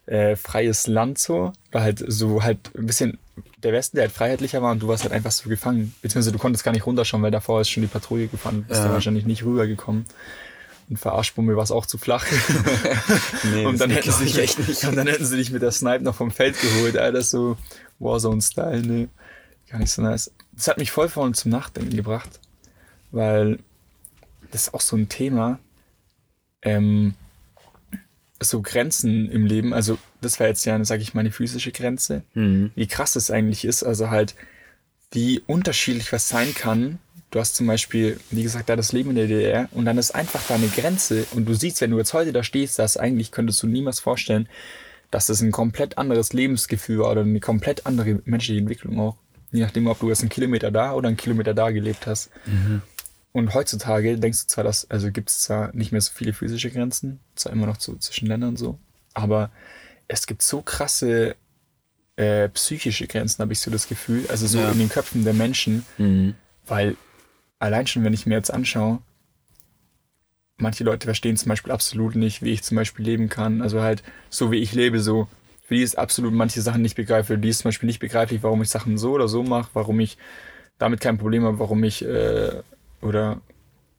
äh, 0.06 0.36
freies 0.36 0.88
Land 0.88 1.17
so. 1.17 1.53
War 1.72 1.82
halt 1.82 2.03
so 2.06 2.44
halt 2.44 2.72
ein 2.77 2.88
bisschen 2.88 3.20
der 3.63 3.74
Westen, 3.74 3.98
der 3.98 4.06
halt 4.06 4.12
freiheitlicher 4.13 4.62
war 4.62 4.72
und 4.72 4.79
du 4.79 4.88
warst 4.88 5.03
halt 5.03 5.13
einfach 5.13 5.32
so 5.32 5.50
gefangen. 5.50 5.94
Beziehungsweise 6.01 6.32
du 6.32 6.39
konntest 6.39 6.63
gar 6.63 6.72
nicht 6.72 6.86
runterschauen, 6.86 7.22
weil 7.22 7.32
davor 7.32 7.62
ist 7.62 7.70
schon 7.70 7.84
die 7.84 7.88
Patrouille 7.88 8.27
gefahren. 8.27 8.63
Du 8.63 8.70
bist 8.70 8.84
ja. 8.84 8.91
wahrscheinlich 8.91 9.25
nicht 9.25 9.46
rübergekommen. 9.46 10.06
Und 10.89 10.98
Verarschbummel 10.98 11.56
war 11.58 11.63
es 11.63 11.72
auch 11.72 11.86
zu 11.86 11.98
flach. 11.98 12.25
nee, 13.53 13.65
und, 13.65 13.79
dann 13.79 13.89
hätten 13.89 14.12
sie 14.12 14.25
dich 14.25 14.39
echt 14.39 14.60
nicht. 14.65 14.84
und 14.88 14.96
dann 14.96 15.08
hätten 15.08 15.25
sie 15.25 15.36
dich 15.36 15.51
mit 15.51 15.62
der 15.62 15.72
Snipe 15.72 16.03
noch 16.03 16.15
vom 16.15 16.32
Feld 16.32 16.60
geholt. 16.62 16.98
Alter, 16.98 17.22
so 17.22 17.58
Warzone-Style, 18.00 18.82
ne? 18.86 19.10
Gar 19.69 19.79
nicht 19.79 19.91
so 19.91 20.01
nice. 20.01 20.31
Das 20.53 20.67
hat 20.67 20.77
mich 20.77 20.91
voll 20.91 21.09
vorne 21.09 21.33
zum 21.33 21.51
Nachdenken 21.51 21.95
gebracht 21.95 22.39
weil 23.12 23.59
das 24.51 24.63
ist 24.63 24.74
auch 24.74 24.81
so 24.81 24.95
ein 24.95 25.09
Thema, 25.09 25.59
ähm, 26.62 27.13
so 28.39 28.62
Grenzen 28.62 29.29
im 29.31 29.45
Leben, 29.45 29.74
also 29.74 29.97
das 30.21 30.39
war 30.39 30.47
jetzt 30.47 30.65
ja, 30.65 30.83
sage 30.86 31.01
ich 31.01 31.13
mal, 31.13 31.21
eine 31.21 31.31
physische 31.31 31.71
Grenze, 31.71 32.24
mhm. 32.33 32.71
wie 32.75 32.88
krass 32.88 33.13
das 33.13 33.31
eigentlich 33.31 33.65
ist, 33.65 33.83
also 33.83 34.09
halt, 34.09 34.36
wie 35.12 35.41
unterschiedlich 35.47 36.12
was 36.12 36.27
sein 36.27 36.53
kann. 36.53 37.00
Du 37.31 37.39
hast 37.39 37.55
zum 37.55 37.67
Beispiel, 37.67 38.19
wie 38.29 38.43
gesagt, 38.43 38.69
da 38.69 38.75
das 38.75 38.93
Leben 38.93 39.12
in 39.12 39.15
der 39.15 39.27
DDR 39.27 39.69
und 39.71 39.86
dann 39.86 39.97
ist 39.97 40.12
einfach 40.12 40.41
da 40.47 40.55
eine 40.55 40.67
Grenze 40.67 41.25
und 41.31 41.45
du 41.45 41.53
siehst, 41.53 41.81
wenn 41.81 41.91
du 41.91 41.97
jetzt 41.97 42.13
heute 42.13 42.31
da 42.31 42.43
stehst, 42.43 42.79
dass 42.79 42.97
eigentlich 42.97 43.31
könntest 43.31 43.62
du 43.63 43.67
niemals 43.67 44.00
vorstellen, 44.00 44.47
dass 45.12 45.25
das 45.25 45.41
ein 45.41 45.51
komplett 45.51 45.97
anderes 45.97 46.33
Lebensgefühl 46.33 47.00
war 47.00 47.12
oder 47.12 47.21
eine 47.21 47.39
komplett 47.39 47.86
andere 47.86 48.21
menschliche 48.25 48.59
Entwicklung 48.59 49.00
auch. 49.00 49.17
Je 49.57 49.63
nachdem, 49.63 49.87
ob 49.87 49.99
du 49.99 50.07
jetzt 50.09 50.21
einen 50.21 50.29
Kilometer 50.29 50.69
da 50.69 50.93
oder 50.93 51.07
einen 51.07 51.17
Kilometer 51.17 51.53
da 51.55 51.71
gelebt 51.71 52.05
hast. 52.05 52.29
Und 53.31 53.53
heutzutage 53.55 54.17
denkst 54.19 54.43
du 54.43 54.47
zwar, 54.47 54.63
dass, 54.63 54.89
also 54.89 55.11
gibt 55.11 55.29
es 55.29 55.41
zwar 55.41 55.75
nicht 55.75 55.91
mehr 55.91 56.01
so 56.01 56.11
viele 56.13 56.31
physische 56.33 56.69
Grenzen, 56.69 57.19
zwar 57.35 57.53
immer 57.53 57.65
noch 57.65 57.79
so 57.79 57.95
zwischen 57.95 58.27
Ländern 58.27 58.55
so, 58.55 58.77
aber 59.13 59.49
es 60.07 60.27
gibt 60.27 60.41
so 60.43 60.61
krasse 60.61 61.35
äh, 62.17 62.49
psychische 62.49 63.07
Grenzen, 63.07 63.41
habe 63.41 63.53
ich 63.53 63.59
so 63.59 63.69
das 63.71 63.87
Gefühl, 63.87 64.25
also 64.29 64.45
so 64.47 64.59
Ja. 64.59 64.71
in 64.71 64.79
den 64.79 64.89
Köpfen 64.89 65.23
der 65.23 65.33
Menschen, 65.33 65.85
Mhm. 65.97 66.35
weil 66.67 66.95
allein 67.59 67.85
schon, 67.87 68.03
wenn 68.03 68.13
ich 68.13 68.25
mir 68.27 68.35
jetzt 68.35 68.51
anschaue, 68.53 68.99
manche 70.57 70.83
Leute 70.83 71.05
verstehen 71.05 71.37
zum 71.37 71.49
Beispiel 71.49 71.71
absolut 71.71 72.15
nicht, 72.15 72.41
wie 72.43 72.51
ich 72.51 72.63
zum 72.63 72.75
Beispiel 72.77 73.05
leben 73.05 73.29
kann. 73.29 73.61
Also 73.61 73.81
halt 73.81 74.01
so, 74.29 74.51
wie 74.51 74.57
ich 74.57 74.73
lebe, 74.73 74.99
so. 74.99 75.27
Für 75.67 75.75
die 75.75 75.81
ist 75.81 75.97
absolut 75.97 76.33
manche 76.33 76.62
Sachen 76.62 76.81
nicht 76.81 76.95
begreiflich. 76.95 77.27
Für 77.27 77.38
die 77.38 77.50
ist 77.50 77.59
zum 77.59 77.69
Beispiel 77.69 77.88
nicht 77.88 78.00
begreiflich, 78.00 78.41
warum 78.41 78.62
ich 78.62 78.69
Sachen 78.69 78.97
so 78.97 79.12
oder 79.12 79.27
so 79.27 79.43
mache, 79.43 79.69
warum 79.74 80.00
ich 80.00 80.17
damit 80.77 81.01
kein 81.01 81.17
Problem 81.17 81.43
habe, 81.43 81.59
warum 81.59 81.83
ich, 81.83 82.05
äh, 82.05 82.62
oder, 83.01 83.41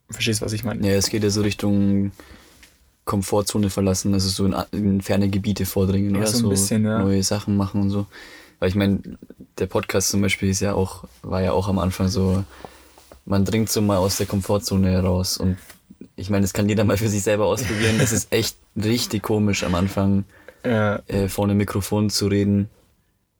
verstehst 0.09 0.41
du, 0.41 0.45
was 0.45 0.53
ich 0.53 0.63
meine? 0.63 0.87
Ja, 0.87 0.95
es 0.95 1.11
geht 1.11 1.23
ja 1.23 1.29
so 1.29 1.41
Richtung 1.41 2.11
Komfortzone 3.05 3.69
verlassen, 3.69 4.15
also 4.15 4.29
so 4.29 4.45
in, 4.47 4.55
in 4.71 5.01
ferne 5.01 5.29
Gebiete 5.29 5.67
vordringen 5.67 6.15
Ja, 6.15 6.21
oder 6.21 6.27
so 6.27 6.47
ein 6.47 6.49
bisschen, 6.49 6.85
ja. 6.85 6.99
neue 7.03 7.21
Sachen 7.21 7.55
machen 7.55 7.81
und 7.81 7.91
so. 7.91 8.07
Weil 8.57 8.69
ich 8.69 8.75
meine, 8.75 8.99
der 9.59 9.67
Podcast 9.67 10.09
zum 10.09 10.21
Beispiel 10.21 10.49
ist 10.49 10.61
ja 10.61 10.73
auch, 10.73 11.03
war 11.21 11.43
ja 11.43 11.51
auch 11.51 11.67
am 11.67 11.77
Anfang 11.77 12.07
so, 12.07 12.43
man 13.25 13.45
dringt 13.45 13.69
so 13.69 13.81
mal 13.83 13.97
aus 13.97 14.17
der 14.17 14.25
Komfortzone 14.25 14.89
heraus 14.89 15.37
und 15.37 15.57
ich 16.15 16.31
meine, 16.31 16.41
das 16.41 16.53
kann 16.53 16.67
jeder 16.67 16.83
mal 16.83 16.97
für 16.97 17.09
sich 17.09 17.21
selber 17.21 17.45
ausprobieren. 17.45 17.99
Es 17.99 18.11
ist 18.11 18.31
echt 18.33 18.57
richtig 18.75 19.21
komisch 19.21 19.63
am 19.63 19.75
Anfang, 19.75 20.25
Äh, 20.63 20.95
äh, 21.07 21.29
vor 21.29 21.45
einem 21.45 21.57
Mikrofon 21.57 22.09
zu 22.09 22.27
reden 22.27 22.69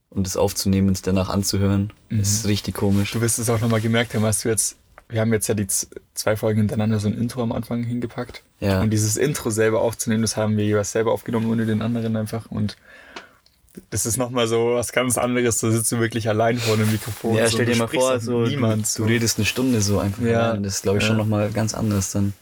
und 0.09 0.25
es 0.25 0.37
aufzunehmen 0.37 0.87
und 0.87 0.93
es 0.95 1.01
danach 1.01 1.29
anzuhören. 1.29 1.91
Das 2.09 2.29
ist 2.31 2.47
richtig 2.47 2.75
komisch. 2.75 3.11
du 3.11 3.21
wirst 3.21 3.39
es 3.39 3.49
auch 3.49 3.59
nochmal 3.59 3.81
gemerkt 3.81 4.13
haben, 4.15 4.23
hast 4.23 4.45
du 4.45 4.49
jetzt, 4.49 4.77
wir 5.09 5.21
haben 5.21 5.33
jetzt 5.33 5.47
ja 5.47 5.53
die 5.55 5.67
zwei 6.13 6.35
Folgen 6.37 6.59
hintereinander 6.61 6.99
so 6.99 7.07
ein 7.07 7.17
Intro 7.17 7.43
am 7.43 7.51
Anfang 7.51 7.83
hingepackt. 7.83 8.43
Ja. 8.59 8.81
Und 8.81 8.89
dieses 8.91 9.17
Intro 9.17 9.49
selber 9.49 9.81
aufzunehmen, 9.81 10.21
das 10.21 10.37
haben 10.37 10.55
wir 10.57 10.65
jeweils 10.65 10.91
selber 10.91 11.11
aufgenommen, 11.11 11.49
ohne 11.49 11.65
den 11.65 11.81
anderen 11.81 12.15
einfach. 12.15 12.49
Und 12.49 12.77
das 13.91 14.05
ist 14.05 14.17
nochmal 14.17 14.47
so 14.47 14.75
was 14.75 14.91
ganz 14.91 15.17
anderes. 15.17 15.59
Da 15.59 15.71
sitzt 15.71 15.91
du 15.91 15.99
wirklich 15.99 16.27
allein 16.27 16.57
vor 16.57 16.73
einem 16.75 16.91
Mikrofon. 16.91 17.35
Ja, 17.35 17.47
stell 17.47 17.65
dir 17.65 17.75
mal 17.75 17.87
vor, 17.87 18.13
mit 18.13 18.21
so, 18.21 18.41
niemand. 18.41 18.97
du, 18.97 19.03
du 19.03 19.09
redest 19.09 19.37
eine 19.37 19.45
Stunde 19.45 19.81
so 19.81 19.99
einfach. 19.99 20.23
Ja. 20.23 20.55
Das 20.57 20.75
ist, 20.75 20.83
glaube 20.83 20.97
ich, 20.99 21.03
schon 21.03 21.17
Ja. 21.17 21.23
nochmal 21.23 21.51
ganz 21.51 21.73
anders 21.73 22.11
dann. 22.11 22.33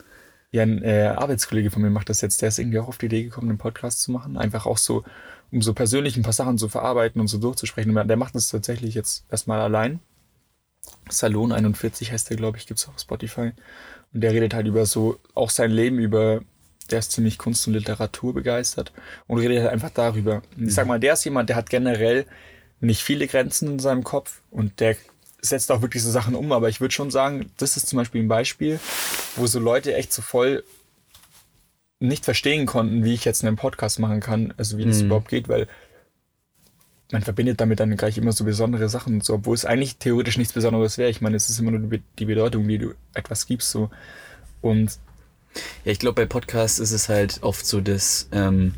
Ja, 0.50 0.62
ein 0.62 0.82
äh, 0.82 1.14
Arbeitskollege 1.16 1.70
von 1.70 1.82
mir 1.82 1.90
macht 1.90 2.08
das 2.08 2.22
jetzt. 2.22 2.40
Der 2.40 2.48
ist 2.48 2.58
irgendwie 2.58 2.78
auch 2.78 2.88
auf 2.88 2.98
die 2.98 3.06
Idee 3.06 3.24
gekommen, 3.24 3.50
einen 3.50 3.58
Podcast 3.58 4.00
zu 4.00 4.12
machen. 4.12 4.38
Einfach 4.38 4.64
auch 4.64 4.78
so, 4.78 5.04
um 5.52 5.60
so 5.60 5.74
persönlich 5.74 6.16
ein 6.16 6.22
paar 6.22 6.32
Sachen 6.32 6.56
zu 6.56 6.68
verarbeiten 6.68 7.20
und 7.20 7.28
so 7.28 7.38
durchzusprechen. 7.38 7.96
Und 7.96 8.08
der 8.08 8.16
macht 8.16 8.34
das 8.34 8.48
tatsächlich 8.48 8.94
jetzt 8.94 9.24
erstmal 9.30 9.60
allein. 9.60 10.00
Salon 11.10 11.52
41 11.52 12.12
heißt 12.12 12.30
der, 12.30 12.38
glaube 12.38 12.56
ich, 12.56 12.66
gibt's 12.66 12.88
auch 12.88 12.94
auf 12.94 13.00
Spotify. 13.00 13.52
Und 14.14 14.22
der 14.22 14.32
redet 14.32 14.54
halt 14.54 14.66
über 14.66 14.86
so, 14.86 15.18
auch 15.34 15.50
sein 15.50 15.70
Leben 15.70 15.98
über, 15.98 16.40
der 16.90 17.00
ist 17.00 17.12
ziemlich 17.12 17.36
Kunst 17.36 17.66
und 17.66 17.74
Literatur 17.74 18.32
begeistert 18.32 18.92
und 19.26 19.38
redet 19.38 19.60
halt 19.60 19.72
einfach 19.72 19.90
darüber. 19.90 20.42
Ich 20.56 20.74
sag 20.74 20.86
mal, 20.86 20.98
der 20.98 21.12
ist 21.12 21.24
jemand, 21.24 21.50
der 21.50 21.56
hat 21.56 21.68
generell 21.68 22.24
nicht 22.80 23.02
viele 23.02 23.26
Grenzen 23.26 23.72
in 23.72 23.78
seinem 23.78 24.04
Kopf 24.04 24.40
und 24.50 24.80
der 24.80 24.96
setzt 25.48 25.70
auch 25.72 25.82
wirklich 25.82 26.02
so 26.02 26.10
Sachen 26.10 26.34
um, 26.34 26.52
aber 26.52 26.68
ich 26.68 26.80
würde 26.80 26.94
schon 26.94 27.10
sagen, 27.10 27.50
das 27.56 27.76
ist 27.76 27.88
zum 27.88 27.96
Beispiel 27.98 28.22
ein 28.22 28.28
Beispiel, 28.28 28.78
wo 29.36 29.46
so 29.46 29.58
Leute 29.58 29.94
echt 29.94 30.12
so 30.12 30.22
voll 30.22 30.64
nicht 32.00 32.24
verstehen 32.24 32.66
konnten, 32.66 33.04
wie 33.04 33.14
ich 33.14 33.24
jetzt 33.24 33.44
einen 33.44 33.56
Podcast 33.56 33.98
machen 33.98 34.20
kann, 34.20 34.54
also 34.56 34.78
wie 34.78 34.84
das 34.84 35.00
Mhm. 35.00 35.06
überhaupt 35.06 35.28
geht, 35.28 35.48
weil 35.48 35.66
man 37.10 37.22
verbindet 37.22 37.60
damit 37.60 37.80
dann 37.80 37.96
gleich 37.96 38.18
immer 38.18 38.32
so 38.32 38.44
besondere 38.44 38.88
Sachen 38.88 39.14
und 39.14 39.24
so, 39.24 39.34
obwohl 39.34 39.54
es 39.54 39.64
eigentlich 39.64 39.96
theoretisch 39.96 40.36
nichts 40.36 40.52
Besonderes 40.52 40.98
wäre. 40.98 41.10
Ich 41.10 41.20
meine, 41.20 41.36
es 41.36 41.48
ist 41.48 41.58
immer 41.58 41.70
nur 41.70 41.98
die 42.18 42.24
Bedeutung, 42.24 42.68
die 42.68 42.78
du 42.78 42.94
etwas 43.14 43.46
gibst, 43.46 43.70
so. 43.70 43.90
Und 44.60 44.98
Ja, 45.84 45.92
ich 45.92 45.98
glaube, 45.98 46.22
bei 46.22 46.26
Podcasts 46.26 46.78
ist 46.78 46.92
es 46.92 47.08
halt 47.08 47.42
oft 47.42 47.66
so, 47.66 47.80
dass, 47.80 48.28
ähm, 48.32 48.74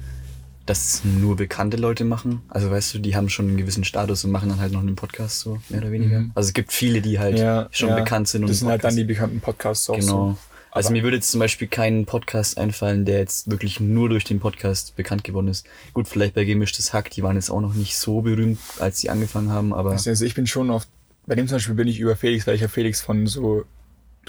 dass 0.70 1.02
nur 1.04 1.36
bekannte 1.36 1.76
Leute 1.76 2.04
machen. 2.04 2.42
Also 2.48 2.70
weißt 2.70 2.94
du, 2.94 2.98
die 3.00 3.16
haben 3.16 3.28
schon 3.28 3.48
einen 3.48 3.56
gewissen 3.56 3.84
Status 3.84 4.24
und 4.24 4.30
machen 4.30 4.48
dann 4.48 4.60
halt 4.60 4.72
noch 4.72 4.80
einen 4.80 4.94
Podcast, 4.96 5.40
so 5.40 5.58
mehr 5.68 5.80
oder 5.80 5.90
weniger. 5.90 6.20
Mhm. 6.20 6.30
Also 6.34 6.48
es 6.48 6.52
gibt 6.54 6.72
viele, 6.72 7.00
die 7.02 7.18
halt 7.18 7.38
ja, 7.38 7.68
schon 7.72 7.88
ja, 7.90 7.96
bekannt 7.96 8.28
sind. 8.28 8.42
und 8.42 8.50
Das 8.50 8.60
sind 8.60 8.68
halt 8.68 8.84
dann 8.84 8.94
die 8.96 9.04
bekannten 9.04 9.40
Podcasts 9.40 9.90
auch 9.90 9.94
Genau. 9.96 10.06
so. 10.32 10.36
Also 10.72 10.86
Aber- 10.88 10.92
mir 10.96 11.02
würde 11.02 11.16
jetzt 11.16 11.32
zum 11.32 11.40
Beispiel 11.40 11.66
kein 11.66 12.06
Podcast 12.06 12.56
einfallen, 12.56 13.04
der 13.04 13.18
jetzt 13.18 13.50
wirklich 13.50 13.80
nur 13.80 14.08
durch 14.08 14.22
den 14.22 14.38
Podcast 14.38 14.94
bekannt 14.94 15.24
geworden 15.24 15.48
ist. 15.48 15.66
Gut, 15.92 16.06
vielleicht 16.06 16.34
bei 16.34 16.44
Gemischtes 16.44 16.92
Hack, 16.92 17.10
die 17.10 17.24
waren 17.24 17.34
jetzt 17.34 17.50
auch 17.50 17.60
noch 17.60 17.74
nicht 17.74 17.96
so 17.98 18.20
berühmt, 18.22 18.60
als 18.78 19.00
sie 19.00 19.10
angefangen 19.10 19.50
haben, 19.50 19.74
aber 19.74 19.90
Also 19.90 20.24
ich 20.24 20.34
bin 20.34 20.46
schon 20.46 20.70
auf, 20.70 20.86
bei 21.26 21.34
dem 21.34 21.48
zum 21.48 21.56
Beispiel 21.56 21.74
bin 21.74 21.88
ich 21.88 21.98
über 21.98 22.14
Felix, 22.14 22.46
weil 22.46 22.54
ich 22.54 22.60
ja 22.60 22.68
Felix 22.68 23.00
von 23.00 23.26
so 23.26 23.64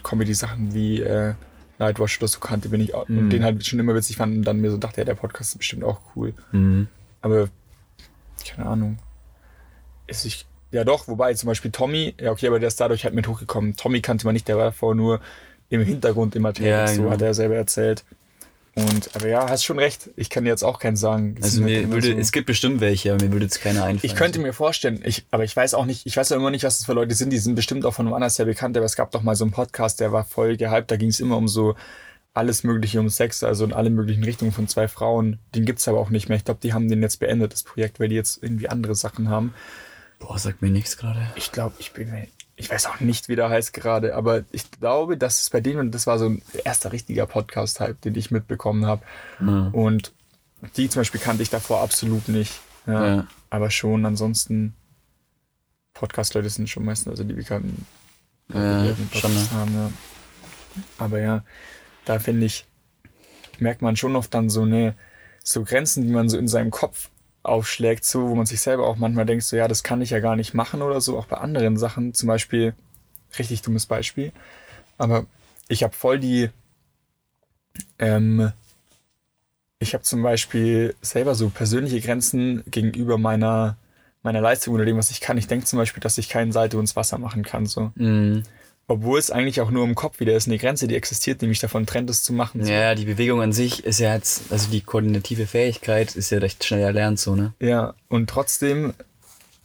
Comedy-Sachen 0.02 0.74
wie 0.74 1.02
äh, 1.02 1.36
Nightwatch 1.82 2.20
oder 2.20 2.28
so 2.28 2.40
kannte, 2.40 2.70
bin 2.70 2.80
ich 2.82 2.94
auch, 2.94 3.10
und 3.10 3.26
Mhm. 3.26 3.30
den 3.30 3.44
halt 3.44 3.66
schon 3.66 3.80
immer 3.80 3.96
witzig 3.96 4.18
fand 4.18 4.36
und 4.38 4.44
dann 4.44 4.62
mir 4.62 4.72
so 4.72 4.78
dachte, 4.78 5.02
ja, 5.02 5.06
der 5.06 5.16
Podcast 5.16 5.52
ist 5.54 5.58
bestimmt 5.58 5.84
auch 5.84 6.00
cool. 6.16 6.34
mhm. 6.52 6.88
Aber, 7.22 7.50
keine 8.48 8.68
Ahnung. 8.70 8.98
Ist 10.08 10.26
ich, 10.26 10.46
ja 10.72 10.84
doch, 10.84 11.08
wobei 11.08 11.34
zum 11.34 11.48
Beispiel 11.48 11.72
Tommy, 11.72 12.16
ja 12.20 12.32
okay, 12.32 12.48
aber 12.48 12.60
der 12.60 12.68
ist 12.68 12.80
dadurch 12.80 13.04
halt 13.04 13.14
mit 13.14 13.28
hochgekommen. 13.28 13.76
Tommy 13.76 14.02
kannte 14.02 14.26
man 14.26 14.34
nicht, 14.34 14.48
der 14.48 14.58
war 14.58 14.66
davor 14.66 14.96
nur 14.96 15.20
im 15.70 15.84
Hintergrund 15.84 16.36
immer 16.36 16.54
tätig, 16.54 16.70
Ja, 16.70 16.88
so 16.88 17.02
genau. 17.04 17.12
hat 17.12 17.22
er 17.22 17.34
selber 17.34 17.56
erzählt. 17.56 18.04
Und, 18.74 19.14
aber 19.16 19.28
ja, 19.28 19.50
hast 19.50 19.66
schon 19.66 19.80
recht, 19.80 20.10
ich 20.16 20.30
kann 20.30 20.46
jetzt 20.46 20.64
auch 20.64 20.80
keinen 20.80 20.96
sagen. 20.96 21.36
Das 21.36 21.46
also 21.46 21.64
halt 21.64 21.88
mir 21.88 21.92
würde, 21.92 22.08
so- 22.14 22.18
es 22.18 22.32
gibt 22.32 22.48
bestimmt 22.48 22.80
welche, 22.80 23.14
aber 23.14 23.26
mir 23.26 23.32
würde 23.34 23.46
jetzt 23.46 23.62
keiner 23.62 23.84
einfallen. 23.84 24.00
ich 24.02 24.16
könnte 24.16 24.40
mir 24.40 24.54
vorstellen, 24.54 25.02
ich, 25.04 25.26
aber 25.30 25.44
ich 25.44 25.54
weiß 25.56 25.74
auch 25.74 25.86
nicht, 25.86 26.06
ich 26.06 26.16
weiß 26.16 26.30
ja 26.30 26.38
immer 26.38 26.52
nicht, 26.52 26.64
was 26.64 26.78
das 26.78 26.86
für 26.86 26.94
Leute 26.94 27.14
sind. 27.14 27.32
Die 27.32 27.38
sind 27.38 27.56
bestimmt 27.56 27.86
auch 27.86 27.94
von 27.94 28.06
einem 28.08 28.14
anderen 28.14 28.30
sehr 28.30 28.46
bekannt, 28.46 28.78
aber 28.78 28.86
es 28.86 28.96
gab 28.96 29.12
doch 29.12 29.24
mal 29.24 29.36
so 29.36 29.44
einen 29.44 29.52
Podcast, 29.52 30.00
der 30.00 30.14
war 30.14 30.24
voll 30.24 30.56
gehypt. 30.56 30.90
Da 30.90 30.96
ging 30.96 31.10
es 31.10 31.20
immer 31.20 31.36
um 31.36 31.50
so 31.50 31.76
alles 32.34 32.64
Mögliche 32.64 33.02
um 33.02 33.10
Sex, 33.10 33.44
also 33.44 33.66
in 33.66 33.74
alle 33.74 33.90
möglichen 33.90 34.24
Richtungen 34.24 34.54
von 34.54 34.70
zwei 34.70 34.88
Frauen. 34.88 35.40
Den 35.54 35.66
gibt's 35.66 35.90
aber 35.90 36.00
auch 36.00 36.10
nicht 36.10 36.30
mehr. 36.30 36.38
Ich 36.38 36.46
glaube, 36.46 36.62
die 36.64 36.74
haben 36.74 36.88
den 36.88 37.02
jetzt 37.02 37.20
beendet, 37.20 37.52
das 37.52 37.64
Projekt, 37.64 38.00
weil 38.00 38.08
die 38.08 38.16
jetzt 38.16 38.42
irgendwie 38.42 38.70
andere 38.70 38.96
Sachen 38.96 39.28
haben. 39.28 39.54
Boah, 40.20 40.40
sagt 40.40 40.62
mir 40.62 40.70
nichts 40.70 40.96
gerade. 40.96 41.20
Ich 41.36 41.52
glaube, 41.52 41.76
ich 41.80 41.92
bin 41.92 42.14
ich 42.62 42.70
weiß 42.70 42.86
auch 42.86 43.00
nicht, 43.00 43.28
wie 43.28 43.36
der 43.36 43.50
heißt 43.50 43.74
gerade, 43.74 44.14
aber 44.16 44.44
ich 44.52 44.70
glaube, 44.70 45.18
dass 45.18 45.42
es 45.42 45.50
bei 45.50 45.62
denen, 45.62 45.90
das 45.90 46.06
war 46.06 46.20
so 46.20 46.28
ein 46.28 46.44
erster 46.64 46.92
richtiger 46.92 47.26
Podcast-Hype, 47.26 48.00
den 48.02 48.14
ich 48.14 48.30
mitbekommen 48.30 48.86
habe. 48.86 49.02
Ja. 49.40 49.70
Und 49.72 50.14
die 50.78 50.88
zum 50.88 51.00
Beispiel 51.00 51.20
kannte 51.20 51.42
ich 51.42 51.50
davor 51.50 51.82
absolut 51.82 52.28
nicht. 52.28 52.54
Ja, 52.86 53.08
Ja. 53.08 53.28
Aber 53.50 53.72
schon, 53.72 54.06
ansonsten, 54.06 54.76
Podcast-Leute 55.96 56.50
sind 56.50 56.70
schon 56.70 56.86
meistens 56.86 57.10
also 57.10 57.24
die 57.24 57.34
bekannten 57.34 57.86
Ja, 58.54 58.84
die 58.84 58.90
schon, 58.90 59.08
Podcast 59.10 59.52
ne? 59.54 59.60
haben, 59.60 59.74
ja. 59.74 59.92
Aber 61.00 61.20
ja, 61.20 61.44
da 62.06 62.20
finde 62.20 62.46
ich, 62.46 62.66
merkt 63.58 63.82
man 63.82 63.96
schon 63.98 64.16
oft 64.16 64.34
dann 64.36 64.52
so 64.52 64.62
eine, 64.62 64.94
so 65.44 65.64
Grenzen, 65.64 66.04
die 66.04 66.14
man 66.14 66.30
so 66.30 66.38
in 66.38 66.48
seinem 66.48 66.70
Kopf 66.70 67.10
aufschlägt, 67.44 68.06
so, 68.06 68.30
wo 68.30 68.36
man 68.36 68.46
sich 68.46 68.62
selber 68.62 68.88
auch 68.88 68.98
manchmal 68.98 69.26
denkt, 69.26 69.44
so, 69.44 69.56
ja, 69.56 69.68
das 69.68 69.84
kann 69.84 70.02
ich 70.02 70.12
ja 70.12 70.20
gar 70.20 70.36
nicht 70.36 70.54
machen 70.54 70.82
oder 70.82 71.02
so, 71.02 71.18
auch 71.18 71.26
bei 71.26 71.38
anderen 71.38 71.78
Sachen, 71.78 72.14
zum 72.14 72.28
Beispiel, 72.28 72.74
richtig 73.40 73.62
dummes 73.62 73.86
Beispiel, 73.86 74.32
aber 74.98 75.26
ich 75.68 75.84
habe 75.84 75.96
voll 75.96 76.20
die, 76.20 76.50
ähm, 78.00 78.52
ich 79.80 79.94
habe 79.94 80.04
zum 80.04 80.22
Beispiel 80.22 80.96
selber 81.02 81.34
so 81.34 81.50
persönliche 81.50 82.02
Grenzen 82.02 82.64
gegenüber 82.68 83.18
meiner, 83.18 83.78
meiner 84.22 84.42
Leistung 84.42 84.76
oder 84.76 84.86
dem, 84.86 84.98
was 84.98 85.10
ich 85.10 85.22
kann. 85.22 85.40
Ich 85.40 85.48
denke 85.48 85.66
zum 85.66 85.78
Beispiel, 85.78 86.02
dass 86.02 86.20
ich 86.20 86.30
keinen 86.30 86.52
Seite 86.52 86.78
ins 86.78 86.96
Wasser 86.96 87.18
machen 87.18 87.44
kann, 87.44 87.66
so. 87.66 87.92
Mhm. 87.96 88.44
Obwohl 88.92 89.18
es 89.20 89.32
eigentlich 89.32 89.62
auch 89.62 89.72
nur 89.72 89.86
im 89.86 89.96
Kopf 89.96 90.20
wieder 90.20 90.36
ist, 90.36 90.48
eine 90.48 90.58
Grenze, 90.58 90.86
die 90.88 90.96
existiert, 90.98 91.42
mich 91.44 91.60
davon 91.60 91.86
trennt, 91.86 92.10
es 92.10 92.24
zu 92.24 92.34
machen. 92.34 92.64
So. 92.66 92.70
Ja, 92.72 92.94
die 92.94 93.06
Bewegung 93.06 93.42
an 93.42 93.54
sich 93.54 93.86
ist 93.86 94.00
ja 94.02 94.14
jetzt, 94.14 94.52
also 94.52 94.70
die 94.70 94.82
koordinative 94.82 95.48
Fähigkeit 95.48 96.14
ist 96.16 96.30
ja 96.30 96.40
recht 96.40 96.64
schnell 96.66 96.82
erlernt, 96.82 97.18
so, 97.18 97.36
ne? 97.36 97.54
Ja, 97.62 97.94
und 98.10 98.30
trotzdem 98.30 98.94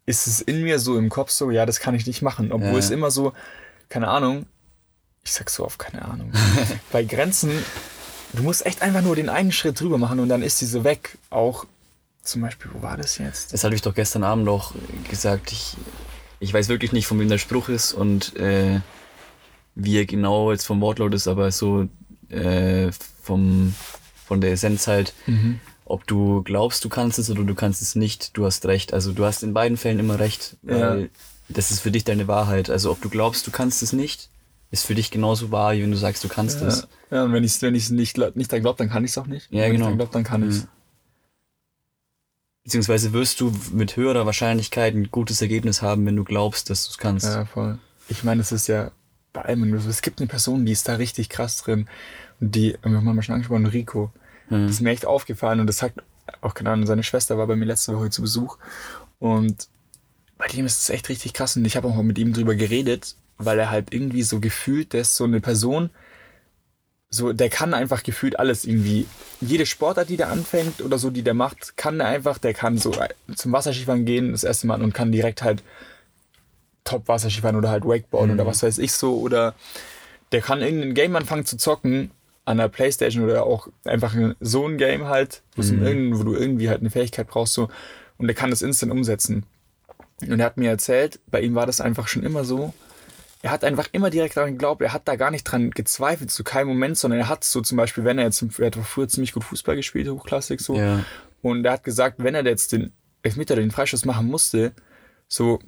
ist 0.06 0.28
es 0.28 0.40
in 0.40 0.62
mir 0.62 0.78
so 0.78 0.96
im 0.96 1.08
Kopf 1.08 1.30
so, 1.30 1.50
ja, 1.50 1.66
das 1.66 1.80
kann 1.80 1.96
ich 1.96 2.06
nicht 2.06 2.22
machen. 2.22 2.52
Obwohl 2.52 2.70
Ja. 2.74 2.78
es 2.78 2.90
immer 2.90 3.10
so, 3.10 3.32
keine 3.88 4.06
Ahnung, 4.06 4.46
ich 5.24 5.32
sag 5.32 5.50
so 5.50 5.64
oft 5.64 5.80
keine 5.80 6.04
Ahnung. 6.04 6.30
Bei 6.92 7.02
Grenzen, 7.02 7.50
du 8.32 8.44
musst 8.44 8.64
echt 8.64 8.80
einfach 8.82 9.02
nur 9.02 9.16
den 9.16 9.28
einen 9.28 9.50
Schritt 9.50 9.80
drüber 9.80 9.98
machen 9.98 10.20
und 10.20 10.28
dann 10.28 10.42
ist 10.42 10.58
sie 10.58 10.66
so 10.66 10.84
weg. 10.84 11.18
Auch 11.30 11.64
zum 12.22 12.42
Beispiel, 12.42 12.70
wo 12.72 12.82
war 12.82 12.96
das 12.96 13.18
jetzt? 13.18 13.52
Das 13.52 13.64
hatte 13.64 13.74
ich 13.74 13.82
doch 13.82 13.94
gestern 13.94 14.22
Abend 14.22 14.48
auch 14.48 14.72
gesagt. 15.10 15.50
Ich, 15.50 15.76
ich 16.38 16.54
weiß 16.54 16.68
wirklich 16.68 16.92
nicht, 16.92 17.08
von 17.08 17.18
wem 17.18 17.28
der 17.28 17.38
Spruch 17.38 17.68
ist 17.68 17.92
und 17.92 18.36
äh, 18.36 18.78
wie 19.76 19.96
er 19.98 20.04
genau 20.06 20.50
jetzt 20.50 20.66
vom 20.66 20.80
Wortlaut 20.80 21.14
ist, 21.14 21.28
aber 21.28 21.52
so 21.52 21.86
äh, 22.30 22.90
vom, 23.22 23.74
von 24.26 24.40
der 24.40 24.50
Essenz 24.52 24.86
halt, 24.88 25.14
Mhm. 25.26 25.60
ob 25.84 26.04
du 26.06 26.42
glaubst, 26.42 26.84
du 26.84 26.88
kannst 26.88 27.18
es 27.20 27.30
oder 27.30 27.44
du 27.44 27.54
kannst 27.54 27.80
es 27.82 27.94
nicht, 27.94 28.36
du 28.36 28.44
hast 28.44 28.66
recht. 28.66 28.92
Also 28.92 29.12
du 29.12 29.24
hast 29.24 29.42
in 29.44 29.54
beiden 29.54 29.76
Fällen 29.76 30.00
immer 30.00 30.18
recht, 30.18 30.56
weil 30.62 31.00
Ja. 31.02 31.06
das 31.48 31.70
ist 31.70 31.80
für 31.80 31.90
dich 31.92 32.02
deine 32.04 32.26
Wahrheit. 32.26 32.68
Also 32.70 32.90
ob 32.90 33.00
du 33.00 33.08
glaubst, 33.08 33.46
du 33.46 33.52
kannst 33.52 33.82
es 33.82 33.92
nicht, 33.92 34.28
ist 34.72 34.84
für 34.84 34.96
dich 34.96 35.12
genauso 35.12 35.52
wahr, 35.52 35.74
wie 35.74 35.82
wenn 35.82 35.92
du 35.92 35.96
sagst, 35.96 36.24
du 36.24 36.28
kannst 36.28 36.60
Ja, 36.60 36.66
es. 36.66 36.88
ja, 37.12 37.22
und 37.22 37.32
wenn 37.32 37.44
ich 37.44 37.52
es 37.52 37.62
wenn 37.62 37.74
ich's 37.76 37.90
nicht, 37.90 38.14
glaub- 38.14 38.34
nicht 38.34 38.50
dran 38.50 38.62
glaube, 38.62 38.78
dann 38.78 38.88
kann 38.90 39.04
ich 39.04 39.12
es 39.12 39.18
auch 39.18 39.26
nicht. 39.28 39.46
Ja, 39.52 39.62
wenn 39.62 39.72
genau. 39.72 39.84
ich 39.84 39.88
dran 39.90 39.98
glaube, 39.98 40.12
dann 40.12 40.24
kann 40.24 40.42
ich 40.42 40.56
es. 40.56 40.62
Mhm. 40.64 40.68
Beziehungsweise 42.64 43.12
wirst 43.12 43.40
du 43.40 43.52
mit 43.72 43.96
höherer 43.96 44.26
Wahrscheinlichkeit 44.26 44.94
ein 44.94 45.10
gutes 45.12 45.40
Ergebnis 45.40 45.82
haben, 45.82 46.04
wenn 46.04 46.16
du 46.16 46.24
glaubst, 46.24 46.68
dass 46.68 46.84
du 46.86 46.90
es 46.90 46.98
kannst. 46.98 47.26
Ja, 47.26 47.44
voll. 47.44 47.78
Ich 48.08 48.24
meine, 48.24 48.40
es 48.40 48.50
ist 48.50 48.66
ja 48.66 48.90
bei 49.36 49.42
allem, 49.42 49.72
es 49.74 50.02
gibt 50.02 50.20
eine 50.20 50.28
Person, 50.28 50.64
die 50.64 50.72
ist 50.72 50.88
da 50.88 50.94
richtig 50.94 51.28
krass 51.28 51.58
drin. 51.58 51.86
Und 52.40 52.54
die, 52.54 52.76
wir 52.82 52.96
haben 52.96 53.04
mal 53.04 53.22
schon 53.22 53.34
angesprochen, 53.34 53.66
Rico. 53.66 54.10
Mhm. 54.48 54.66
Das 54.66 54.72
ist 54.72 54.80
mir 54.80 54.90
echt 54.90 55.06
aufgefallen 55.06 55.60
und 55.60 55.66
das 55.66 55.78
sagt 55.78 56.02
auch, 56.40 56.54
keine 56.54 56.70
Ahnung, 56.70 56.86
seine 56.86 57.02
Schwester 57.02 57.36
war 57.36 57.46
bei 57.46 57.54
mir 57.54 57.66
letzte 57.66 57.94
Woche 57.94 58.10
zu 58.10 58.22
Besuch. 58.22 58.56
Und 59.18 59.68
bei 60.38 60.46
dem 60.48 60.64
ist 60.64 60.80
es 60.80 60.90
echt 60.90 61.10
richtig 61.10 61.34
krass. 61.34 61.56
Und 61.56 61.66
ich 61.66 61.76
habe 61.76 61.86
auch 61.86 61.94
mal 61.94 62.02
mit 62.02 62.18
ihm 62.18 62.32
drüber 62.32 62.54
geredet, 62.54 63.14
weil 63.36 63.58
er 63.58 63.70
halt 63.70 63.92
irgendwie 63.92 64.22
so 64.22 64.40
gefühlt, 64.40 64.94
der 64.94 65.02
ist 65.02 65.16
so 65.16 65.24
eine 65.24 65.40
Person, 65.40 65.90
so, 67.10 67.32
der 67.32 67.50
kann 67.50 67.74
einfach 67.74 68.02
gefühlt 68.02 68.38
alles 68.38 68.64
irgendwie. 68.64 69.06
Jede 69.42 69.66
Sportart, 69.66 70.08
die 70.08 70.16
der 70.16 70.30
anfängt 70.30 70.80
oder 70.80 70.98
so, 70.98 71.10
die 71.10 71.22
der 71.22 71.34
macht, 71.34 71.76
kann 71.76 72.00
er 72.00 72.06
einfach, 72.06 72.38
der 72.38 72.54
kann 72.54 72.78
so 72.78 72.92
zum 73.34 73.52
Wasserskifahren 73.52 74.06
gehen, 74.06 74.32
das 74.32 74.44
erste 74.44 74.66
Mal 74.66 74.82
und 74.82 74.94
kann 74.94 75.12
direkt 75.12 75.42
halt 75.42 75.62
top 76.86 77.08
Wasserskifahren 77.08 77.56
oder 77.56 77.70
halt 77.70 77.84
Wakeboard 77.84 78.28
mhm. 78.28 78.34
oder 78.34 78.46
was 78.46 78.62
weiß 78.62 78.78
ich 78.78 78.92
so 78.92 79.18
oder 79.18 79.54
der 80.32 80.40
kann 80.40 80.62
irgendein 80.62 80.94
Game 80.94 81.16
anfangen 81.16 81.44
zu 81.44 81.56
zocken 81.56 82.10
an 82.44 82.58
der 82.58 82.68
Playstation 82.68 83.24
oder 83.24 83.44
auch 83.44 83.68
einfach 83.84 84.14
so 84.40 84.66
ein 84.66 84.78
Game 84.78 85.06
halt, 85.06 85.42
mhm. 85.56 86.18
wo 86.18 86.22
du 86.22 86.34
irgendwie 86.34 86.68
halt 86.68 86.80
eine 86.80 86.90
Fähigkeit 86.90 87.26
brauchst 87.26 87.54
so 87.54 87.68
und 88.18 88.28
der 88.28 88.34
kann 88.34 88.50
das 88.50 88.62
instant 88.62 88.92
umsetzen. 88.92 89.44
Und 90.22 90.40
er 90.40 90.46
hat 90.46 90.56
mir 90.56 90.70
erzählt, 90.70 91.20
bei 91.30 91.40
ihm 91.40 91.54
war 91.54 91.66
das 91.66 91.80
einfach 91.80 92.08
schon 92.08 92.22
immer 92.22 92.44
so. 92.44 92.72
Er 93.42 93.50
hat 93.50 93.64
einfach 93.64 93.88
immer 93.92 94.08
direkt 94.08 94.36
daran 94.36 94.52
geglaubt, 94.52 94.80
er 94.80 94.92
hat 94.92 95.06
da 95.06 95.16
gar 95.16 95.30
nicht 95.30 95.44
dran 95.44 95.70
gezweifelt, 95.70 96.30
zu 96.30 96.42
keinem 96.42 96.68
Moment, 96.68 96.96
sondern 96.96 97.20
er 97.20 97.28
hat 97.28 97.44
so 97.44 97.60
zum 97.60 97.76
Beispiel, 97.76 98.04
wenn 98.04 98.18
er 98.18 98.24
jetzt, 98.24 98.42
er 98.58 98.66
hat 98.66 98.76
früher 98.76 99.08
ziemlich 99.08 99.32
gut 99.32 99.44
Fußball 99.44 99.76
gespielt, 99.76 100.08
hochklassig 100.08 100.60
so. 100.60 100.76
Ja. 100.76 101.04
Und 101.42 101.64
er 101.64 101.72
hat 101.72 101.84
gesagt, 101.84 102.16
wenn 102.18 102.34
er 102.34 102.44
jetzt 102.44 102.72
den 102.72 102.92
Elfmeter, 103.22 103.56
den 103.56 103.70
Freischuss 103.70 104.04
machen 104.04 104.26
musste, 104.26 104.72
so, 105.28 105.58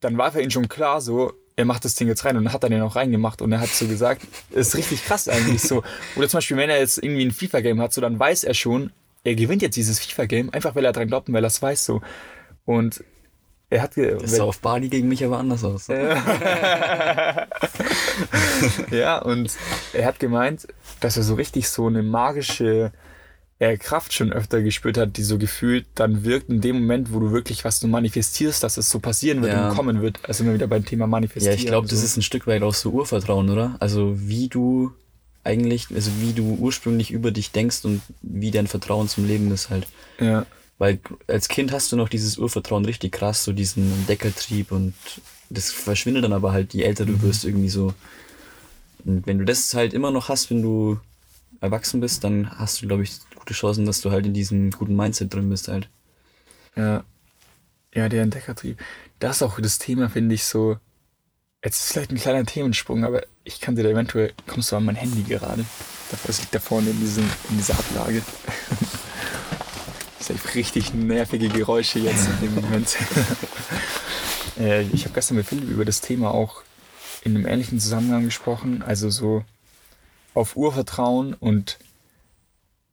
dann 0.00 0.18
war 0.18 0.32
für 0.32 0.42
ihn 0.42 0.50
schon 0.50 0.68
klar, 0.68 1.00
so, 1.00 1.32
er 1.56 1.64
macht 1.64 1.84
das 1.84 1.94
Ding 1.94 2.08
jetzt 2.08 2.24
rein 2.24 2.36
und 2.36 2.44
dann 2.44 2.52
hat 2.52 2.62
er 2.64 2.70
den 2.70 2.82
auch 2.82 2.96
reingemacht 2.96 3.42
und 3.42 3.52
er 3.52 3.60
hat 3.60 3.68
so 3.68 3.86
gesagt, 3.86 4.22
ist 4.50 4.74
richtig 4.76 5.04
krass 5.04 5.28
eigentlich 5.28 5.62
so. 5.62 5.82
Oder 6.16 6.28
zum 6.28 6.38
Beispiel, 6.38 6.56
wenn 6.56 6.70
er 6.70 6.78
jetzt 6.78 6.98
irgendwie 6.98 7.24
ein 7.24 7.32
FIFA-Game 7.32 7.80
hat, 7.80 7.92
so, 7.92 8.00
dann 8.00 8.18
weiß 8.18 8.44
er 8.44 8.54
schon, 8.54 8.92
er 9.24 9.34
gewinnt 9.34 9.60
jetzt 9.62 9.76
dieses 9.76 9.98
FIFA-Game, 10.00 10.50
einfach 10.50 10.74
weil 10.74 10.84
er 10.84 10.92
dran 10.92 11.08
glaubt 11.08 11.28
und 11.28 11.34
weil 11.34 11.44
er 11.44 11.48
es 11.48 11.60
weiß 11.60 11.84
so. 11.84 12.00
Und 12.64 13.04
er 13.68 13.82
hat 13.82 13.96
das 13.96 14.36
sah 14.36 14.44
auf 14.44 14.60
Bali 14.60 14.88
gegen 14.88 15.08
mich 15.08 15.24
aber 15.24 15.38
anders 15.38 15.62
aus. 15.62 15.86
ja, 18.90 19.18
und 19.18 19.56
er 19.92 20.06
hat 20.06 20.18
gemeint, 20.18 20.66
dass 21.00 21.16
er 21.16 21.22
so 21.22 21.34
richtig 21.34 21.68
so 21.68 21.86
eine 21.86 22.02
magische 22.02 22.90
äh, 23.60 23.76
Kraft 23.76 24.14
schon 24.14 24.32
öfter 24.32 24.62
gespürt 24.62 24.96
hat, 24.96 25.16
die 25.18 25.22
so 25.22 25.38
gefühlt 25.38 25.84
dann 25.94 26.24
wirkt 26.24 26.48
in 26.48 26.62
dem 26.62 26.80
Moment, 26.80 27.12
wo 27.12 27.20
du 27.20 27.30
wirklich 27.30 27.62
was 27.64 27.78
du 27.78 27.86
manifestierst, 27.86 28.62
dass 28.62 28.78
es 28.78 28.90
so 28.90 28.98
passieren 28.98 29.42
wird 29.42 29.52
ja. 29.52 29.68
und 29.68 29.76
kommen 29.76 30.00
wird. 30.00 30.18
Also 30.26 30.42
immer 30.42 30.54
wieder 30.54 30.66
beim 30.66 30.84
Thema 30.84 31.06
manifestieren. 31.06 31.56
Ja, 31.56 31.62
ich 31.62 31.66
glaube, 31.66 31.86
so. 31.86 31.94
das 31.94 32.02
ist 32.02 32.16
ein 32.16 32.22
Stück 32.22 32.46
weit 32.46 32.62
auch 32.62 32.74
so 32.74 32.90
Urvertrauen, 32.90 33.50
oder? 33.50 33.76
Also 33.78 34.14
wie 34.16 34.48
du 34.48 34.92
eigentlich, 35.44 35.88
also 35.94 36.10
wie 36.20 36.32
du 36.32 36.56
ursprünglich 36.58 37.10
über 37.10 37.30
dich 37.30 37.52
denkst 37.52 37.84
und 37.84 38.00
wie 38.22 38.50
dein 38.50 38.66
Vertrauen 38.66 39.08
zum 39.08 39.26
Leben 39.26 39.52
ist 39.52 39.68
halt. 39.68 39.86
Ja. 40.18 40.46
Weil 40.78 40.98
als 41.26 41.48
Kind 41.48 41.70
hast 41.70 41.92
du 41.92 41.96
noch 41.96 42.08
dieses 42.08 42.38
Urvertrauen 42.38 42.86
richtig 42.86 43.12
krass, 43.12 43.44
so 43.44 43.52
diesen 43.52 44.06
Deckeltrieb 44.06 44.72
und 44.72 44.94
das 45.50 45.70
verschwindet 45.70 46.24
dann 46.24 46.32
aber 46.32 46.52
halt, 46.52 46.72
je 46.72 46.82
älter 46.82 47.04
du 47.04 47.12
mhm. 47.12 47.22
wirst, 47.22 47.44
irgendwie 47.44 47.68
so. 47.68 47.92
Und 49.04 49.26
wenn 49.26 49.38
du 49.38 49.44
das 49.44 49.74
halt 49.74 49.92
immer 49.92 50.10
noch 50.10 50.30
hast, 50.30 50.48
wenn 50.48 50.62
du 50.62 50.98
erwachsen 51.60 52.00
bist, 52.00 52.24
dann 52.24 52.50
hast 52.58 52.80
du, 52.80 52.86
glaube 52.86 53.02
ich, 53.02 53.12
gute 53.40 53.54
Chancen, 53.54 53.86
dass 53.86 54.00
du 54.00 54.10
halt 54.10 54.26
in 54.26 54.34
diesem 54.34 54.70
guten 54.70 54.94
Mindset 54.94 55.34
drin 55.34 55.48
bist 55.50 55.68
halt. 55.68 55.88
Ja. 56.76 57.04
Ja, 57.92 58.08
der 58.08 58.22
Entdeckertrieb. 58.22 58.78
Das 59.18 59.36
ist 59.36 59.42
auch 59.42 59.58
das 59.60 59.78
Thema, 59.78 60.08
finde 60.08 60.34
ich, 60.36 60.44
so. 60.44 60.76
Jetzt 61.64 61.80
ist 61.80 61.92
vielleicht 61.92 62.12
ein 62.12 62.18
kleiner 62.18 62.46
Themensprung, 62.46 63.04
aber 63.04 63.22
ich 63.44 63.60
kann 63.60 63.74
dir 63.74 63.82
da 63.82 63.90
eventuell, 63.90 64.32
kommst 64.46 64.70
du 64.70 64.76
an 64.76 64.84
mein 64.84 64.94
Handy 64.94 65.22
gerade? 65.24 65.64
Das 66.24 66.40
liegt 66.40 66.54
da 66.54 66.60
vorne 66.60 66.90
in, 66.90 67.00
diesem, 67.00 67.28
in 67.50 67.58
dieser 67.58 67.74
Ablage. 67.74 68.22
safe 70.20 70.54
richtig 70.54 70.94
nervige 70.94 71.48
Geräusche 71.48 71.98
jetzt 71.98 72.28
in 72.28 72.40
dem 72.40 72.54
Moment. 72.54 72.96
äh, 74.58 74.82
ich 74.92 75.04
habe 75.04 75.14
gestern 75.14 75.36
mit 75.36 75.46
Philipp 75.46 75.68
über 75.68 75.84
das 75.84 76.00
Thema 76.00 76.32
auch 76.32 76.62
in 77.24 77.36
einem 77.36 77.46
ähnlichen 77.46 77.80
Zusammenhang 77.80 78.24
gesprochen. 78.24 78.82
Also 78.82 79.10
so 79.10 79.44
auf 80.34 80.56
Urvertrauen 80.56 81.34
und 81.34 81.78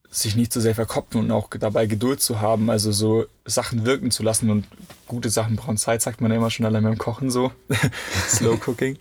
sich 0.10 0.36
nicht 0.36 0.54
so 0.54 0.60
sehr 0.60 0.76
verkopfen 0.76 1.20
und 1.20 1.32
auch 1.32 1.50
dabei 1.50 1.86
Geduld 1.86 2.22
zu 2.22 2.40
haben, 2.42 2.70
also 2.70 2.92
so 2.92 3.26
Sachen 3.46 3.86
wirken 3.86 4.10
zu 4.12 4.24
lassen 4.24 4.50
und 4.50 4.66
gute 5.08 5.30
Sachen 5.30 5.56
brauchen 5.56 5.78
Zeit, 5.78 6.02
sagt 6.02 6.22
man 6.22 6.32
ja 6.32 6.38
immer 6.38 6.50
schon 6.50 6.66
allein 6.66 6.84
beim 6.84 6.98
Kochen 6.98 7.30
so. 7.30 7.52
Slow 8.28 8.58
Cooking. 8.66 8.98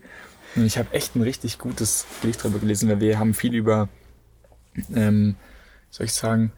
Und 0.56 0.64
ich 0.64 0.78
habe 0.78 0.92
echt 0.92 1.14
ein 1.14 1.22
richtig 1.22 1.58
gutes 1.58 2.06
Gedicht 2.22 2.42
darüber 2.42 2.58
gelesen, 2.58 2.88
weil 2.88 3.00
wir 3.00 3.18
haben 3.18 3.34
viel 3.34 3.54
über, 3.54 3.88
ähm, 4.94 5.36
soll 5.90 6.06
ich 6.06 6.12
sagen, 6.12 6.52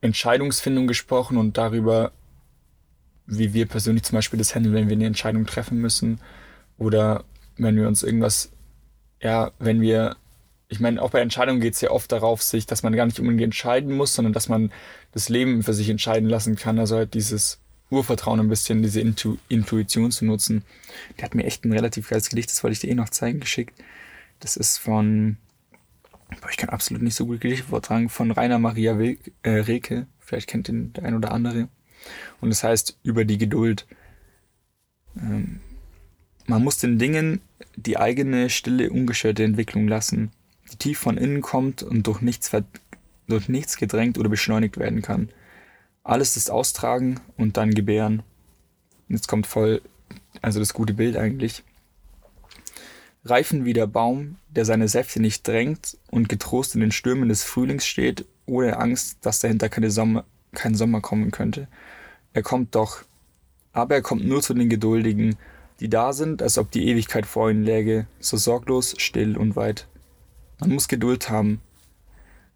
Entscheidungsfindung 0.00 0.86
gesprochen 0.86 1.36
und 1.36 1.58
darüber, 1.58 2.12
wie 3.26 3.52
wir 3.52 3.66
persönlich 3.66 4.04
zum 4.04 4.16
Beispiel 4.16 4.38
das 4.38 4.54
handeln, 4.54 4.74
wenn 4.74 4.88
wir 4.88 4.96
eine 4.96 5.06
Entscheidung 5.06 5.46
treffen 5.46 5.78
müssen 5.78 6.20
oder 6.78 7.24
wenn 7.58 7.76
wir 7.76 7.86
uns 7.86 8.02
irgendwas, 8.02 8.50
ja, 9.20 9.50
wenn 9.58 9.80
wir, 9.80 10.16
ich 10.70 10.80
meine, 10.80 11.02
auch 11.02 11.10
bei 11.10 11.20
Entscheidungen 11.20 11.60
geht 11.60 11.74
es 11.74 11.80
ja 11.80 11.90
oft 11.90 12.10
darauf, 12.12 12.42
sich, 12.42 12.64
dass 12.64 12.82
man 12.82 12.94
gar 12.94 13.04
nicht 13.04 13.18
unbedingt 13.18 13.42
entscheiden 13.42 13.96
muss, 13.96 14.14
sondern 14.14 14.32
dass 14.32 14.48
man 14.48 14.72
das 15.12 15.28
Leben 15.28 15.62
für 15.64 15.74
sich 15.74 15.90
entscheiden 15.90 16.28
lassen 16.28 16.54
kann. 16.54 16.78
Also 16.78 16.96
halt 16.96 17.14
dieses 17.14 17.58
Urvertrauen 17.90 18.38
ein 18.38 18.48
bisschen, 18.48 18.80
diese 18.80 19.00
Intu 19.00 19.36
Intuition 19.48 20.12
zu 20.12 20.24
nutzen. 20.24 20.64
Der 21.18 21.24
hat 21.24 21.34
mir 21.34 21.44
echt 21.44 21.64
ein 21.64 21.72
relativ 21.72 22.08
geiles 22.08 22.30
Gedicht, 22.30 22.50
das 22.50 22.62
wollte 22.62 22.74
ich 22.74 22.78
dir 22.78 22.88
eh 22.88 22.94
noch 22.94 23.08
zeigen, 23.08 23.40
geschickt. 23.40 23.82
Das 24.38 24.56
ist 24.56 24.78
von 24.78 25.36
ich 26.48 26.56
kann 26.56 26.68
absolut 26.68 27.02
nicht 27.02 27.16
so 27.16 27.26
gut 27.26 27.40
Gedichte 27.40 27.66
vortragen, 27.66 28.08
von 28.08 28.30
Rainer 28.30 28.60
Maria 28.60 28.96
Wilk, 28.96 29.32
äh, 29.42 29.50
Reke. 29.50 30.06
Vielleicht 30.20 30.48
kennt 30.48 30.68
den 30.68 30.92
der 30.92 31.04
ein 31.04 31.16
oder 31.16 31.32
andere. 31.32 31.68
Und 32.40 32.50
das 32.50 32.62
heißt 32.62 32.98
über 33.02 33.24
die 33.24 33.38
Geduld. 33.38 33.86
Ähm, 35.16 35.60
man 36.46 36.62
muss 36.62 36.78
den 36.78 36.98
Dingen 36.98 37.40
die 37.76 37.98
eigene 37.98 38.50
stille, 38.50 38.90
ungeschörte 38.90 39.42
Entwicklung 39.42 39.88
lassen, 39.88 40.30
die 40.70 40.76
tief 40.76 40.98
von 40.98 41.16
innen 41.16 41.42
kommt 41.42 41.82
und 41.82 42.06
durch 42.06 42.20
nichts, 42.20 42.50
durch 43.26 43.48
nichts 43.48 43.76
gedrängt 43.76 44.18
oder 44.18 44.28
beschleunigt 44.28 44.78
werden 44.78 45.02
kann. 45.02 45.30
Alles 46.02 46.36
ist 46.36 46.50
austragen 46.50 47.20
und 47.36 47.56
dann 47.56 47.74
gebären. 47.74 48.22
Jetzt 49.08 49.28
kommt 49.28 49.46
voll, 49.46 49.82
also 50.40 50.60
das 50.60 50.72
gute 50.72 50.94
Bild 50.94 51.16
eigentlich 51.16 51.64
reifen 53.24 53.64
wie 53.64 53.72
der 53.72 53.86
Baum, 53.86 54.36
der 54.48 54.64
seine 54.64 54.88
Säfte 54.88 55.20
nicht 55.20 55.46
drängt 55.46 55.98
und 56.10 56.28
getrost 56.28 56.74
in 56.74 56.80
den 56.80 56.92
Stürmen 56.92 57.28
des 57.28 57.44
Frühlings 57.44 57.86
steht, 57.86 58.24
ohne 58.46 58.78
Angst, 58.78 59.18
dass 59.22 59.40
dahinter 59.40 59.68
keine 59.68 59.90
Sommer, 59.90 60.24
kein 60.52 60.74
Sommer 60.74 61.00
kommen 61.00 61.30
könnte. 61.30 61.68
Er 62.32 62.42
kommt 62.42 62.74
doch, 62.74 63.02
aber 63.72 63.96
er 63.96 64.02
kommt 64.02 64.24
nur 64.24 64.42
zu 64.42 64.54
den 64.54 64.68
Geduldigen, 64.68 65.36
die 65.80 65.88
da 65.88 66.12
sind, 66.12 66.42
als 66.42 66.58
ob 66.58 66.70
die 66.70 66.86
Ewigkeit 66.88 67.26
vor 67.26 67.50
ihnen 67.50 67.64
läge, 67.64 68.06
so 68.18 68.36
sorglos, 68.36 68.94
still 68.98 69.36
und 69.36 69.56
weit. 69.56 69.86
Man 70.60 70.72
muss 70.72 70.88
Geduld 70.88 71.30
haben, 71.30 71.60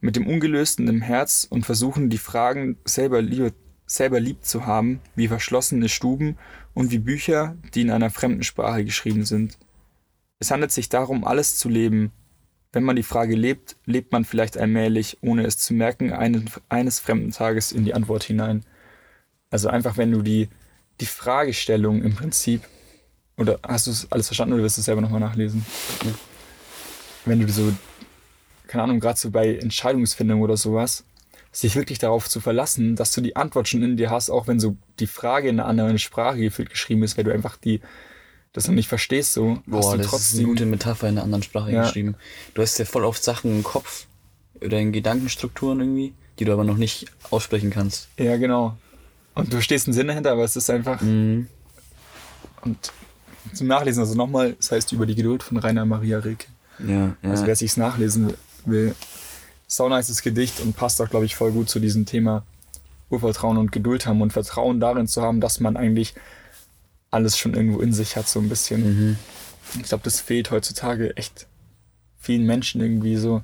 mit 0.00 0.16
dem 0.16 0.26
Ungelösten 0.26 0.86
im 0.88 1.00
Herz 1.00 1.46
und 1.48 1.64
versuchen, 1.64 2.10
die 2.10 2.18
Fragen 2.18 2.76
selber 2.84 3.22
lieb, 3.22 3.54
selber 3.86 4.20
lieb 4.20 4.44
zu 4.44 4.66
haben, 4.66 5.00
wie 5.16 5.28
verschlossene 5.28 5.88
Stuben 5.88 6.36
und 6.74 6.90
wie 6.90 6.98
Bücher, 6.98 7.56
die 7.72 7.80
in 7.80 7.90
einer 7.90 8.10
fremden 8.10 8.42
Sprache 8.42 8.84
geschrieben 8.84 9.24
sind. 9.24 9.58
Es 10.38 10.50
handelt 10.50 10.72
sich 10.72 10.90
darum, 10.90 11.24
alles 11.24 11.56
zu 11.56 11.70
leben. 11.70 12.12
Wenn 12.72 12.82
man 12.82 12.96
die 12.96 13.02
Frage 13.02 13.34
lebt, 13.34 13.76
lebt 13.86 14.12
man 14.12 14.26
vielleicht 14.26 14.58
allmählich, 14.58 15.16
ohne 15.22 15.46
es 15.46 15.56
zu 15.56 15.72
merken, 15.72 16.12
einen, 16.12 16.50
eines 16.68 17.00
fremden 17.00 17.30
Tages 17.30 17.72
in 17.72 17.86
die 17.86 17.94
Antwort 17.94 18.24
hinein. 18.24 18.66
Also 19.48 19.68
einfach, 19.68 19.96
wenn 19.96 20.12
du 20.12 20.20
die, 20.20 20.50
die 21.00 21.06
Fragestellung 21.06 22.02
im 22.02 22.14
Prinzip, 22.14 22.62
oder 23.38 23.58
hast 23.66 23.86
du 23.86 23.90
es 23.90 24.12
alles 24.12 24.26
verstanden 24.26 24.54
oder 24.54 24.64
wirst 24.64 24.76
du 24.76 24.80
es 24.80 24.84
selber 24.84 25.00
nochmal 25.00 25.20
nachlesen? 25.20 25.64
Ja. 26.04 26.12
Wenn 27.24 27.40
du 27.40 27.48
so, 27.50 27.72
keine 28.66 28.84
Ahnung, 28.84 29.00
gerade 29.00 29.18
so 29.18 29.30
bei 29.30 29.56
Entscheidungsfindung 29.56 30.42
oder 30.42 30.56
sowas, 30.56 31.04
sich 31.52 31.76
wirklich 31.76 31.98
darauf 31.98 32.28
zu 32.28 32.40
verlassen, 32.40 32.96
dass 32.96 33.12
du 33.12 33.20
die 33.20 33.36
Antwort 33.36 33.68
schon 33.68 33.82
in 33.82 33.96
dir 33.96 34.10
hast, 34.10 34.30
auch 34.30 34.46
wenn 34.46 34.58
so 34.58 34.76
die 34.98 35.06
Frage 35.06 35.48
in 35.48 35.60
einer 35.60 35.68
anderen 35.68 35.98
Sprache 35.98 36.38
gefühlt 36.38 36.70
geschrieben 36.70 37.02
ist, 37.02 37.16
weil 37.16 37.24
du 37.24 37.32
einfach 37.32 37.56
die, 37.56 37.80
das 38.52 38.66
noch 38.66 38.74
nicht 38.74 38.88
verstehst, 38.88 39.34
so. 39.34 39.58
Boah, 39.66 39.96
das 39.96 40.12
ist 40.12 40.38
eine 40.38 40.48
gute 40.48 40.66
Metapher 40.66 41.08
in 41.08 41.14
einer 41.14 41.24
anderen 41.24 41.42
Sprache 41.42 41.72
ja. 41.72 41.82
geschrieben. 41.82 42.16
Du 42.54 42.62
hast 42.62 42.78
ja 42.78 42.84
voll 42.84 43.04
oft 43.04 43.22
Sachen 43.22 43.56
im 43.56 43.62
Kopf 43.62 44.06
oder 44.60 44.78
in 44.80 44.92
Gedankenstrukturen 44.92 45.80
irgendwie, 45.80 46.14
die 46.38 46.44
du 46.44 46.52
aber 46.52 46.64
noch 46.64 46.76
nicht 46.76 47.06
aussprechen 47.30 47.70
kannst. 47.70 48.08
Ja, 48.18 48.36
genau. 48.36 48.76
Und 49.34 49.52
du 49.52 49.60
stehst 49.60 49.86
einen 49.86 49.94
Sinn 49.94 50.08
dahinter, 50.08 50.32
aber 50.32 50.44
es 50.44 50.56
ist 50.56 50.70
einfach. 50.70 51.00
Mhm. 51.00 51.48
Und 52.62 52.92
zum 53.52 53.66
Nachlesen, 53.66 54.00
also 54.00 54.14
nochmal, 54.14 54.54
das 54.54 54.70
heißt 54.72 54.92
über 54.92 55.06
die 55.06 55.14
Geduld 55.14 55.42
von 55.42 55.56
Rainer 55.58 55.84
Maria 55.84 56.18
Rilke. 56.18 56.46
Ja, 56.78 57.16
ja. 57.22 57.30
Also 57.30 57.46
wer 57.46 57.56
sich's 57.56 57.76
nachlesen 57.76 58.34
will, 58.64 58.94
sau 59.66 59.88
nices 59.88 60.22
Gedicht 60.22 60.60
und 60.60 60.76
passt 60.76 61.00
auch, 61.00 61.10
glaube 61.10 61.26
ich, 61.26 61.36
voll 61.36 61.52
gut 61.52 61.68
zu 61.68 61.80
diesem 61.80 62.06
Thema 62.06 62.44
Urvertrauen 63.10 63.58
und 63.58 63.72
Geduld 63.72 64.06
haben 64.06 64.22
und 64.22 64.32
Vertrauen 64.32 64.80
darin 64.80 65.06
zu 65.06 65.22
haben, 65.22 65.40
dass 65.40 65.60
man 65.60 65.76
eigentlich 65.76 66.14
alles 67.10 67.38
schon 67.38 67.54
irgendwo 67.54 67.80
in 67.80 67.92
sich 67.92 68.16
hat, 68.16 68.28
so 68.28 68.40
ein 68.40 68.48
bisschen. 68.48 69.10
Mhm. 69.10 69.16
Ich 69.76 69.84
glaube, 69.84 70.04
das 70.04 70.20
fehlt 70.20 70.50
heutzutage 70.50 71.16
echt 71.16 71.46
vielen 72.18 72.44
Menschen 72.44 72.80
irgendwie 72.80 73.16
so. 73.16 73.42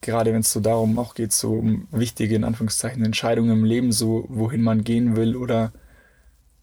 Gerade 0.00 0.32
wenn 0.32 0.40
es 0.40 0.52
so 0.52 0.60
darum 0.60 0.98
auch 0.98 1.14
geht, 1.14 1.32
so 1.32 1.54
um 1.54 1.86
wichtige, 1.92 2.34
in 2.34 2.44
Anführungszeichen, 2.44 3.04
Entscheidungen 3.04 3.52
im 3.52 3.64
Leben, 3.64 3.92
so 3.92 4.26
wohin 4.28 4.62
man 4.62 4.84
gehen 4.84 5.16
will 5.16 5.36
oder 5.36 5.72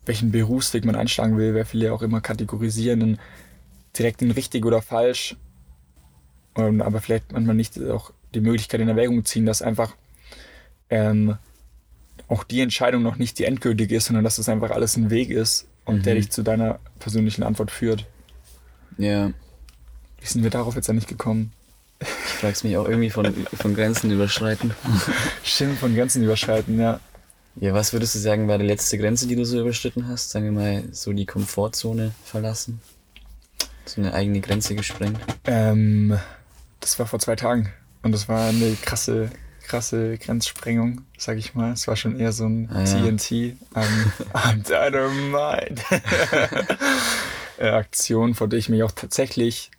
welchen 0.06 0.32
Berufsweg 0.32 0.86
man 0.86 0.96
einschlagen 0.96 1.38
will, 1.38 1.54
wer 1.54 1.66
viele 1.66 1.94
auch 1.94 2.02
immer 2.02 2.20
kategorisieren, 2.20 3.02
in 3.02 3.20
direkt 3.98 4.22
in 4.22 4.32
richtig 4.32 4.66
oder 4.66 4.82
falsch. 4.82 5.36
Und, 6.54 6.82
aber 6.82 7.02
vielleicht 7.02 7.32
manchmal 7.32 7.56
nicht 7.56 7.82
auch 7.84 8.12
die 8.34 8.42
Möglichkeit 8.42 8.82
in 8.82 8.90
Erwägung 8.90 9.26
ziehen, 9.26 9.46
dass 9.46 9.62
einfach 9.62 9.96
ähm, 10.90 11.38
auch 12.28 12.44
die 12.44 12.62
Entscheidung 12.62 13.02
noch 13.02 13.18
nicht 13.18 13.40
die 13.40 13.46
endgültige 13.46 13.96
ist, 13.96 14.06
sondern 14.06 14.24
dass 14.24 14.36
das 14.36 14.50
einfach 14.50 14.72
alles 14.72 14.98
ein 14.98 15.10
Weg 15.10 15.30
ist 15.30 15.68
und 15.86 15.98
mhm. 15.98 16.04
der 16.04 16.16
dich 16.16 16.32
zu 16.32 16.44
deiner 16.44 16.80
persönlichen 17.00 17.44
Antwort 17.44 17.72
führt. 17.72 18.06
Ja. 18.98 19.32
Wie 20.20 20.28
sind 20.28 20.44
wir 20.44 20.50
darauf 20.50 20.76
jetzt 20.76 20.90
eigentlich 20.90 21.08
gekommen? 21.08 21.54
Ich 22.00 22.08
frag's 22.08 22.64
mich 22.64 22.78
auch 22.78 22.88
irgendwie 22.88 23.10
von, 23.10 23.34
von 23.54 23.74
Grenzen 23.74 24.12
überschreiten. 24.12 24.74
Stimmt, 25.44 25.80
von 25.80 25.96
Grenzen 25.96 26.24
überschreiten, 26.24 26.80
ja. 26.80 27.00
Ja, 27.56 27.74
was 27.74 27.92
würdest 27.92 28.16
du 28.16 28.20
sagen, 28.20 28.48
war 28.48 28.58
die 28.58 28.66
letzte 28.66 28.98
Grenze, 28.98 29.28
die 29.28 29.36
du 29.36 29.44
so 29.44 29.60
überschritten 29.60 30.08
hast? 30.08 30.30
Sagen 30.30 30.46
wir 30.46 30.52
mal, 30.52 30.84
so 30.92 31.12
die 31.12 31.26
Komfortzone 31.26 32.14
verlassen? 32.24 32.80
So 33.90 34.02
eine 34.02 34.14
eigene 34.14 34.40
Grenze 34.40 34.76
gesprengt? 34.76 35.20
Ähm, 35.46 36.20
das 36.80 37.00
war 37.00 37.08
vor 37.08 37.18
zwei 37.18 37.36
Tagen. 37.36 37.74
Und 38.04 38.12
das 38.12 38.30
war 38.30 38.48
eine 38.48 38.76
krasse, 38.76 39.32
krasse 39.64 40.20
Grenzsprengung, 40.20 41.02
sag 41.18 41.40
ich 41.40 41.56
mal. 41.56 41.72
Es 41.72 41.88
war 41.88 41.96
schon 41.96 42.20
eher 42.20 42.32
so 42.32 42.46
ein 42.46 42.70
ah, 42.72 42.84
ja. 42.84 42.86
TNT, 42.86 43.58
um, 43.74 44.12
I'm 44.34 44.62
dynamite. 44.64 45.82
Aktion, 47.74 48.36
vor 48.36 48.48
der 48.48 48.60
ich 48.60 48.70
mich 48.70 48.84
auch 48.84 48.92
tatsächlich 48.92 49.72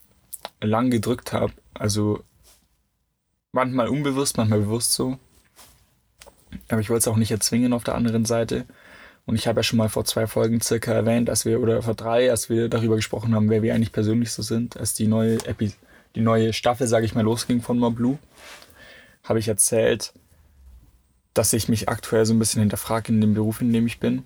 lang 0.61 0.91
gedrückt 0.91 1.33
habe. 1.33 1.53
Also 1.73 2.25
manchmal 3.53 3.87
unbewusst, 3.87 4.37
manchmal 4.37 4.59
bewusst 4.59 4.93
so. 4.93 5.19
Aber 6.69 6.81
ich 6.81 6.91
wollte 6.91 7.03
es 7.03 7.09
auch 7.09 7.17
nicht 7.17 7.31
erzwingen 7.31 7.73
auf 7.73 7.85
der 7.85 7.95
anderen 7.95 8.25
Seite. 8.25 8.67
Und 9.31 9.37
ich 9.37 9.47
habe 9.47 9.61
ja 9.61 9.63
schon 9.63 9.77
mal 9.77 9.89
vor 9.89 10.05
zwei 10.05 10.27
Folgen 10.27 10.61
circa 10.61 10.93
erwähnt, 10.93 11.29
dass 11.29 11.45
wir, 11.45 11.61
oder 11.61 11.83
vor 11.83 11.95
drei, 11.95 12.33
als 12.33 12.51
wir 12.51 12.69
darüber 12.69 12.97
gesprochen 12.97 13.33
haben, 13.33 13.49
wer 13.49 13.63
wir 13.63 13.77
eigentlich 13.77 13.93
persönlich 13.93 14.33
so 14.33 14.43
sind, 14.43 14.77
als 14.77 14.93
die 14.93 15.07
neue, 15.07 15.37
Epi 15.47 15.73
die 16.17 16.21
neue 16.21 16.53
Staffel, 16.53 16.89
sage 16.89 17.07
ich 17.07 17.15
mal, 17.15 17.23
losging 17.23 17.63
von 17.63 17.79
Moblue, 17.79 18.19
habe 19.23 19.39
ich 19.39 19.47
erzählt, 19.47 20.13
dass 21.33 21.53
ich 21.53 21.69
mich 21.69 21.89
aktuell 21.89 22.27
so 22.27 22.35
ein 22.35 22.41
bisschen 22.41 22.59
hinterfrage 22.59 23.13
in 23.13 23.21
dem 23.21 23.35
Beruf, 23.35 23.61
in 23.61 23.73
dem 23.73 23.87
ich 23.87 24.01
bin. 24.01 24.25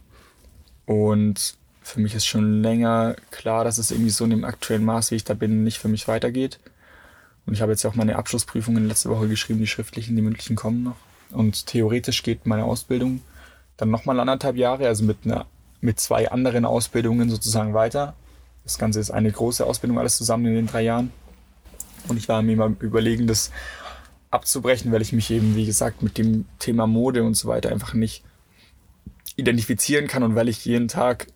Und 0.87 1.57
für 1.83 2.01
mich 2.01 2.15
ist 2.15 2.25
schon 2.25 2.63
länger 2.63 3.15
klar, 3.31 3.63
dass 3.63 3.77
es 3.77 3.91
irgendwie 3.91 4.09
so 4.09 4.25
in 4.25 4.31
dem 4.31 4.45
aktuellen 4.45 4.87
Maß, 4.87 5.11
wie 5.11 5.17
ich 5.17 5.25
da 5.25 5.35
bin, 5.35 5.65
nicht 5.65 5.81
für 5.81 5.89
mich 5.89 6.09
weitergeht. 6.09 6.61
Und 7.45 7.53
ich 7.53 7.61
habe 7.61 7.73
jetzt 7.73 7.83
ja 7.83 7.91
auch 7.91 7.95
meine 7.95 8.17
Abschlussprüfungen 8.17 8.89
letzte 8.89 9.11
Woche 9.11 9.29
geschrieben, 9.29 9.59
die 9.59 9.67
schriftlichen, 9.67 10.17
die 10.17 10.23
mündlichen 10.23 10.57
kommen 10.57 10.83
noch. 10.83 10.97
Und 11.31 11.67
theoretisch 11.67 12.23
geht 12.23 12.47
meine 12.47 12.65
Ausbildung 12.65 13.21
dann 13.77 13.91
nochmal 13.91 14.19
anderthalb 14.21 14.57
Jahre, 14.57 14.87
also 14.87 15.05
mit, 15.05 15.19
einer, 15.25 15.47
mit 15.81 16.01
zwei 16.01 16.31
anderen 16.31 16.65
Ausbildungen 16.65 17.31
sozusagen 17.31 17.75
weiter. 17.75 18.15
Das 18.65 18.79
Ganze 18.79 19.01
ist 19.01 19.11
eine 19.11 19.31
große 19.31 19.65
Ausbildung, 19.67 19.99
alles 19.99 20.17
zusammen 20.17 20.47
in 20.47 20.55
den 20.55 20.67
drei 20.67 20.83
Jahren. 20.83 21.13
Und 22.09 22.17
ich 22.17 22.29
war 22.29 22.43
mir 22.43 22.57
mal 22.57 22.75
überlegen, 22.81 23.27
das 23.27 23.51
abzubrechen, 24.31 24.93
weil 24.93 25.03
ich 25.03 25.13
mich 25.13 25.31
eben, 25.31 25.55
wie 25.55 25.67
gesagt, 25.67 26.03
mit 26.03 26.19
dem 26.19 26.47
Thema 26.59 26.87
Mode 26.87 27.23
und 27.23 27.35
so 27.35 27.49
weiter 27.49 27.71
einfach 27.71 27.95
nicht 27.95 28.25
identifizieren 29.37 30.07
kann 30.07 30.23
und 30.23 30.35
weil 30.35 30.49
ich 30.49 30.65
jeden 30.65 30.89
Tag 30.89 31.29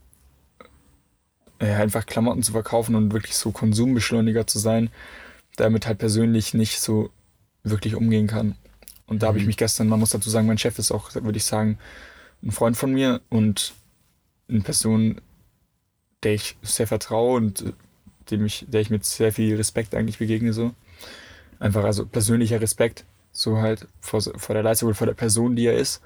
äh, 1.58 1.72
einfach 1.72 2.06
Klamotten 2.06 2.42
zu 2.42 2.52
verkaufen 2.52 2.94
und 2.94 3.12
wirklich 3.12 3.36
so 3.36 3.50
Konsumbeschleuniger 3.50 4.46
zu 4.46 4.58
sein, 4.58 4.90
damit 5.56 5.86
halt 5.86 5.98
persönlich 5.98 6.54
nicht 6.54 6.80
so 6.80 7.10
wirklich 7.62 7.94
umgehen 7.94 8.26
kann. 8.26 8.56
Und 9.06 9.22
da 9.22 9.26
mhm. 9.26 9.28
habe 9.28 9.38
ich 9.38 9.46
mich 9.46 9.56
gestern, 9.56 9.88
man 9.88 10.00
muss 10.00 10.10
dazu 10.10 10.30
sagen, 10.30 10.46
mein 10.46 10.58
Chef 10.58 10.78
ist 10.78 10.92
auch, 10.92 11.14
würde 11.14 11.38
ich 11.38 11.44
sagen, 11.44 11.78
ein 12.42 12.50
Freund 12.50 12.76
von 12.76 12.92
mir 12.92 13.20
und 13.28 13.74
eine 14.48 14.60
Person, 14.60 15.20
der 16.22 16.34
ich 16.34 16.56
sehr 16.62 16.86
vertraue 16.86 17.36
und 17.36 17.62
äh, 17.62 17.72
dem 18.30 18.44
ich, 18.44 18.66
der 18.68 18.80
ich 18.80 18.90
mit 18.90 19.04
sehr 19.04 19.32
viel 19.32 19.56
Respekt 19.56 19.94
eigentlich 19.94 20.18
begegne, 20.18 20.52
so. 20.52 20.72
Einfach 21.58 21.84
also 21.84 22.06
persönlicher 22.06 22.60
Respekt, 22.60 23.04
so 23.32 23.58
halt 23.58 23.86
vor, 24.00 24.20
vor 24.20 24.54
der 24.54 24.62
Leistung 24.62 24.88
und 24.88 24.94
vor 24.94 25.06
der 25.06 25.14
Person, 25.14 25.56
die 25.56 25.66
er 25.66 25.76
ist. 25.76 26.00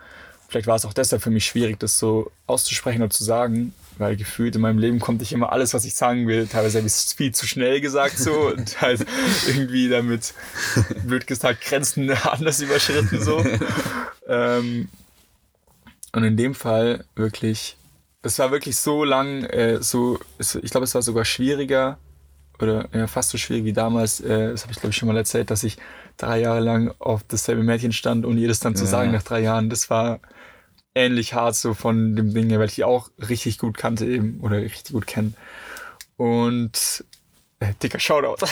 Vielleicht 0.48 0.66
war 0.66 0.76
es 0.76 0.84
auch 0.84 0.92
deshalb 0.92 1.22
für 1.22 1.30
mich 1.30 1.46
schwierig, 1.46 1.78
das 1.80 1.98
so 1.98 2.30
auszusprechen 2.46 3.02
oder 3.02 3.10
zu 3.10 3.24
sagen, 3.24 3.74
weil 3.98 4.16
gefühlt 4.16 4.54
in 4.54 4.60
meinem 4.60 4.78
Leben 4.78 4.98
kommt 5.00 5.20
nicht 5.20 5.32
immer 5.32 5.50
alles, 5.50 5.72
was 5.72 5.84
ich 5.84 5.94
sagen 5.94 6.28
will. 6.28 6.46
Teilweise 6.46 6.78
habe 6.78 6.86
ich 6.86 6.92
es 6.92 7.12
viel 7.12 7.32
zu 7.32 7.46
schnell 7.46 7.80
gesagt 7.80 8.18
so 8.18 8.48
und 8.56 8.80
halt 8.80 9.06
irgendwie 9.46 9.88
damit, 9.88 10.34
blöd 11.04 11.26
gesagt, 11.26 11.62
Grenzen 11.62 12.10
anders 12.24 12.60
überschritten 12.60 13.22
so. 13.22 13.42
ähm, 14.28 14.88
und 16.12 16.24
in 16.24 16.36
dem 16.36 16.54
Fall 16.54 17.04
wirklich, 17.16 17.76
es 18.22 18.38
war 18.38 18.50
wirklich 18.50 18.76
so 18.76 19.04
lang, 19.04 19.44
äh, 19.44 19.82
so, 19.82 20.18
ich 20.38 20.70
glaube, 20.70 20.84
es 20.84 20.94
war 20.94 21.02
sogar 21.02 21.24
schwieriger 21.24 21.98
oder 22.60 22.88
ja, 22.92 23.06
fast 23.06 23.30
so 23.30 23.38
schwierig 23.38 23.64
wie 23.64 23.72
damals, 23.72 24.20
äh, 24.20 24.50
das 24.50 24.62
habe 24.62 24.72
ich 24.72 24.78
glaube 24.78 24.90
ich 24.90 24.96
schon 24.96 25.08
mal 25.08 25.16
erzählt, 25.16 25.50
dass 25.50 25.64
ich 25.64 25.78
drei 26.18 26.40
Jahre 26.40 26.60
lang 26.60 26.94
auf 26.98 27.22
dasselbe 27.26 27.62
Mädchen 27.62 27.92
stand 27.92 28.26
und 28.26 28.38
jedes 28.38 28.60
dann 28.60 28.76
zu 28.76 28.84
ja. 28.84 28.90
sagen 28.90 29.10
nach 29.10 29.22
drei 29.22 29.40
Jahren, 29.40 29.70
das 29.70 29.90
war 29.90 30.20
ähnlich 30.94 31.34
hart 31.34 31.56
so 31.56 31.74
von 31.74 32.14
dem 32.14 32.32
Ding 32.34 32.50
her, 32.50 32.58
weil 32.58 32.68
ich 32.68 32.74
die 32.74 32.84
auch 32.84 33.08
richtig 33.28 33.58
gut 33.58 33.78
kannte 33.78 34.06
eben 34.06 34.40
oder 34.40 34.58
richtig 34.58 34.92
gut 34.92 35.06
kenne. 35.06 35.32
Und 36.16 37.04
äh, 37.60 37.72
dicker 37.82 37.98
Shoutout. 37.98 38.36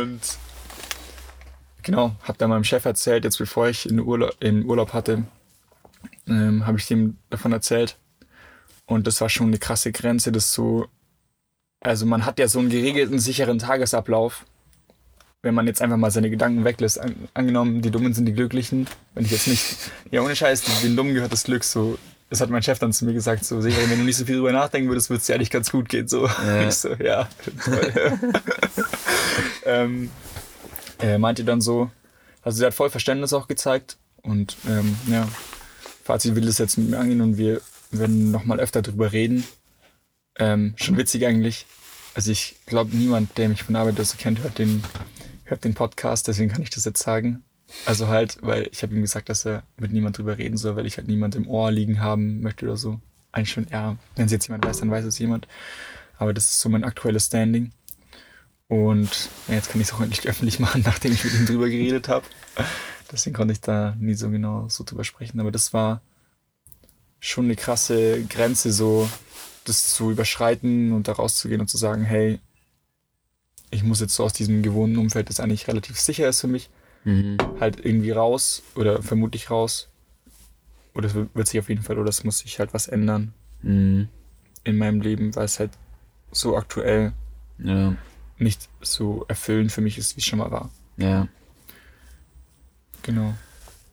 und 0.00 0.20
genau, 1.90 2.16
hab 2.22 2.38
da 2.38 2.48
meinem 2.48 2.64
Chef 2.64 2.84
erzählt, 2.84 3.24
jetzt 3.24 3.38
bevor 3.38 3.68
ich 3.68 3.88
in 3.88 4.00
Urlaub, 4.00 4.36
in 4.40 4.64
Urlaub 4.64 4.92
hatte, 4.92 5.24
ähm, 6.26 6.66
habe 6.66 6.78
ich 6.78 6.86
dem 6.86 7.16
davon 7.30 7.52
erzählt. 7.52 7.96
Und 8.86 9.06
das 9.06 9.20
war 9.20 9.28
schon 9.28 9.48
eine 9.48 9.58
krasse 9.58 9.92
Grenze, 9.92 10.32
das 10.32 10.52
so, 10.52 10.86
also 11.80 12.06
man 12.06 12.26
hat 12.26 12.38
ja 12.38 12.48
so 12.48 12.58
einen 12.58 12.70
geregelten, 12.70 13.18
sicheren 13.18 13.58
Tagesablauf 13.58 14.44
wenn 15.42 15.54
man 15.54 15.66
jetzt 15.66 15.80
einfach 15.80 15.96
mal 15.96 16.10
seine 16.10 16.30
Gedanken 16.30 16.64
weglässt, 16.64 17.00
an, 17.00 17.14
angenommen, 17.34 17.80
die 17.80 17.90
Dummen 17.90 18.12
sind 18.12 18.26
die 18.26 18.34
Glücklichen, 18.34 18.86
wenn 19.14 19.24
ich 19.24 19.30
jetzt 19.30 19.48
nicht, 19.48 19.90
ja 20.10 20.22
ohne 20.22 20.36
Scheiß, 20.36 20.82
den 20.82 20.96
Dummen 20.96 21.14
gehört 21.14 21.32
das 21.32 21.44
Glück, 21.44 21.64
so, 21.64 21.98
das 22.28 22.40
hat 22.40 22.50
mein 22.50 22.62
Chef 22.62 22.78
dann 22.78 22.92
zu 22.92 23.06
mir 23.06 23.14
gesagt, 23.14 23.44
so, 23.44 23.60
Severin, 23.60 23.90
wenn 23.90 23.98
du 23.98 24.04
nicht 24.04 24.16
so 24.16 24.24
viel 24.24 24.36
drüber 24.36 24.52
nachdenken 24.52 24.88
würdest, 24.88 25.08
würde 25.08 25.20
es 25.20 25.26
dir 25.26 25.34
eigentlich 25.34 25.50
ganz 25.50 25.70
gut 25.70 25.88
gehen, 25.88 26.08
so. 26.08 26.26
Ja. 26.26 26.62
Ich 26.68 26.74
so, 26.74 26.94
ja, 26.94 27.28
ähm, 29.64 30.10
er 31.00 31.18
meinte 31.18 31.44
dann 31.44 31.60
so, 31.60 31.90
also 32.42 32.58
sie 32.58 32.66
hat 32.66 32.74
voll 32.74 32.90
Verständnis 32.90 33.32
auch 33.32 33.48
gezeigt 33.48 33.98
und, 34.22 34.56
ähm, 34.68 34.96
ja, 35.06 35.28
Fazit 36.04 36.34
will 36.34 36.46
das 36.46 36.58
jetzt 36.58 36.78
mit 36.78 36.90
mir 36.90 36.98
angehen 36.98 37.20
und 37.20 37.36
wir 37.36 37.60
werden 37.90 38.30
nochmal 38.30 38.60
öfter 38.60 38.82
drüber 38.82 39.12
reden. 39.12 39.44
Ähm, 40.38 40.74
schon 40.76 40.96
witzig 40.96 41.26
eigentlich. 41.26 41.66
Also 42.14 42.30
ich 42.30 42.56
glaube, 42.66 42.96
niemand, 42.96 43.36
der 43.38 43.48
mich 43.48 43.62
von 43.62 43.76
Arbeit 43.76 44.04
so 44.04 44.16
kennt, 44.16 44.42
hört 44.42 44.58
den 44.58 44.82
hört 45.50 45.64
den 45.64 45.74
Podcast, 45.74 46.28
deswegen 46.28 46.50
kann 46.50 46.62
ich 46.62 46.70
das 46.70 46.84
jetzt 46.84 47.02
sagen. 47.02 47.42
Also 47.84 48.08
halt, 48.08 48.38
weil 48.40 48.68
ich 48.72 48.82
habe 48.82 48.94
ihm 48.94 49.02
gesagt, 49.02 49.28
dass 49.28 49.44
er 49.44 49.62
mit 49.76 49.92
niemand 49.92 50.18
drüber 50.18 50.38
reden 50.38 50.56
soll, 50.56 50.76
weil 50.76 50.86
ich 50.86 50.96
halt 50.96 51.08
niemand 51.08 51.36
im 51.36 51.48
Ohr 51.48 51.70
liegen 51.70 52.00
haben 52.00 52.40
möchte 52.40 52.66
oder 52.66 52.76
so. 52.76 53.00
Eigentlich 53.32 53.52
schon, 53.52 53.66
ja, 53.70 53.96
wenn 54.16 54.26
es 54.26 54.32
jetzt 54.32 54.48
jemand 54.48 54.64
weiß, 54.64 54.78
dann 54.78 54.90
weiß 54.90 55.04
es 55.04 55.18
jemand. 55.18 55.46
Aber 56.18 56.34
das 56.34 56.44
ist 56.44 56.60
so 56.60 56.68
mein 56.68 56.84
aktuelles 56.84 57.26
Standing. 57.26 57.72
Und 58.70 59.10
ja, 59.48 59.54
jetzt 59.54 59.68
kann 59.68 59.80
ich 59.80 59.88
es 59.88 59.92
auch 59.92 60.00
endlich 60.00 60.28
öffentlich 60.28 60.60
machen, 60.60 60.82
nachdem 60.86 61.10
ich 61.10 61.24
mit 61.24 61.34
ihm 61.34 61.44
drüber 61.44 61.68
geredet 61.68 62.06
habe. 62.06 62.24
Deswegen 63.10 63.34
konnte 63.34 63.50
ich 63.52 63.60
da 63.60 63.96
nie 63.98 64.14
so 64.14 64.30
genau 64.30 64.68
so 64.68 64.84
drüber 64.84 65.02
sprechen. 65.02 65.40
Aber 65.40 65.50
das 65.50 65.72
war 65.72 66.02
schon 67.18 67.46
eine 67.46 67.56
krasse 67.56 68.22
Grenze, 68.26 68.72
so 68.72 69.10
das 69.64 69.92
zu 69.92 70.12
überschreiten 70.12 70.92
und 70.92 71.08
da 71.08 71.12
rauszugehen 71.12 71.60
und 71.60 71.66
zu 71.66 71.78
sagen, 71.78 72.04
hey, 72.04 72.38
ich 73.72 73.82
muss 73.82 74.00
jetzt 74.00 74.14
so 74.14 74.22
aus 74.22 74.34
diesem 74.34 74.62
gewohnten 74.62 74.98
Umfeld, 74.98 75.28
das 75.30 75.40
eigentlich 75.40 75.66
relativ 75.66 75.98
sicher 75.98 76.28
ist 76.28 76.40
für 76.40 76.46
mich, 76.46 76.70
mhm. 77.02 77.38
halt 77.58 77.84
irgendwie 77.84 78.12
raus 78.12 78.62
oder 78.76 79.02
vermutlich 79.02 79.50
raus. 79.50 79.88
Oder 80.94 81.08
es 81.08 81.14
wird 81.14 81.48
sich 81.48 81.58
auf 81.58 81.68
jeden 81.68 81.82
Fall, 81.82 81.98
oder 81.98 82.08
es 82.08 82.22
muss 82.22 82.38
sich 82.38 82.60
halt 82.60 82.72
was 82.72 82.86
ändern 82.86 83.34
mhm. 83.62 84.08
in 84.62 84.78
meinem 84.78 85.00
Leben, 85.00 85.34
weil 85.34 85.46
es 85.46 85.58
halt 85.58 85.72
so 86.30 86.56
aktuell 86.56 87.12
ja. 87.58 87.96
Nicht 88.40 88.68
so 88.80 89.24
erfüllend 89.28 89.72
für 89.72 89.80
mich 89.80 89.98
ist, 89.98 90.16
wie 90.16 90.20
es 90.20 90.26
schon 90.26 90.38
mal 90.38 90.50
war. 90.50 90.70
Ja. 90.96 91.28
Genau. 93.02 93.34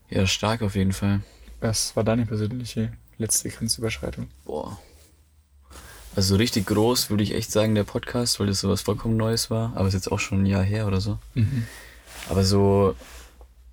Ja, 0.10 0.26
stark 0.26 0.62
auf 0.62 0.76
jeden 0.76 0.94
Fall. 0.94 1.22
Was 1.60 1.96
war 1.96 2.04
deine 2.04 2.26
persönliche 2.26 2.94
letzte 3.18 3.50
Grenzüberschreitung? 3.50 4.28
Boah. 4.46 4.80
Also 6.16 6.36
richtig 6.36 6.66
groß 6.66 7.10
würde 7.10 7.24
ich 7.24 7.34
echt 7.34 7.52
sagen, 7.52 7.76
der 7.76 7.84
Podcast, 7.84 8.40
weil 8.40 8.48
das 8.48 8.60
sowas 8.60 8.82
vollkommen 8.82 9.18
Neues 9.18 9.52
war. 9.52 9.74
Aber 9.76 9.88
es 9.88 9.94
ist 9.94 10.06
jetzt 10.06 10.12
auch 10.12 10.20
schon 10.20 10.44
ein 10.44 10.46
Jahr 10.46 10.64
her 10.64 10.88
oder 10.88 11.02
so. 11.02 11.20
Mhm. 11.36 11.68
Aber 12.30 12.44
so, 12.44 12.96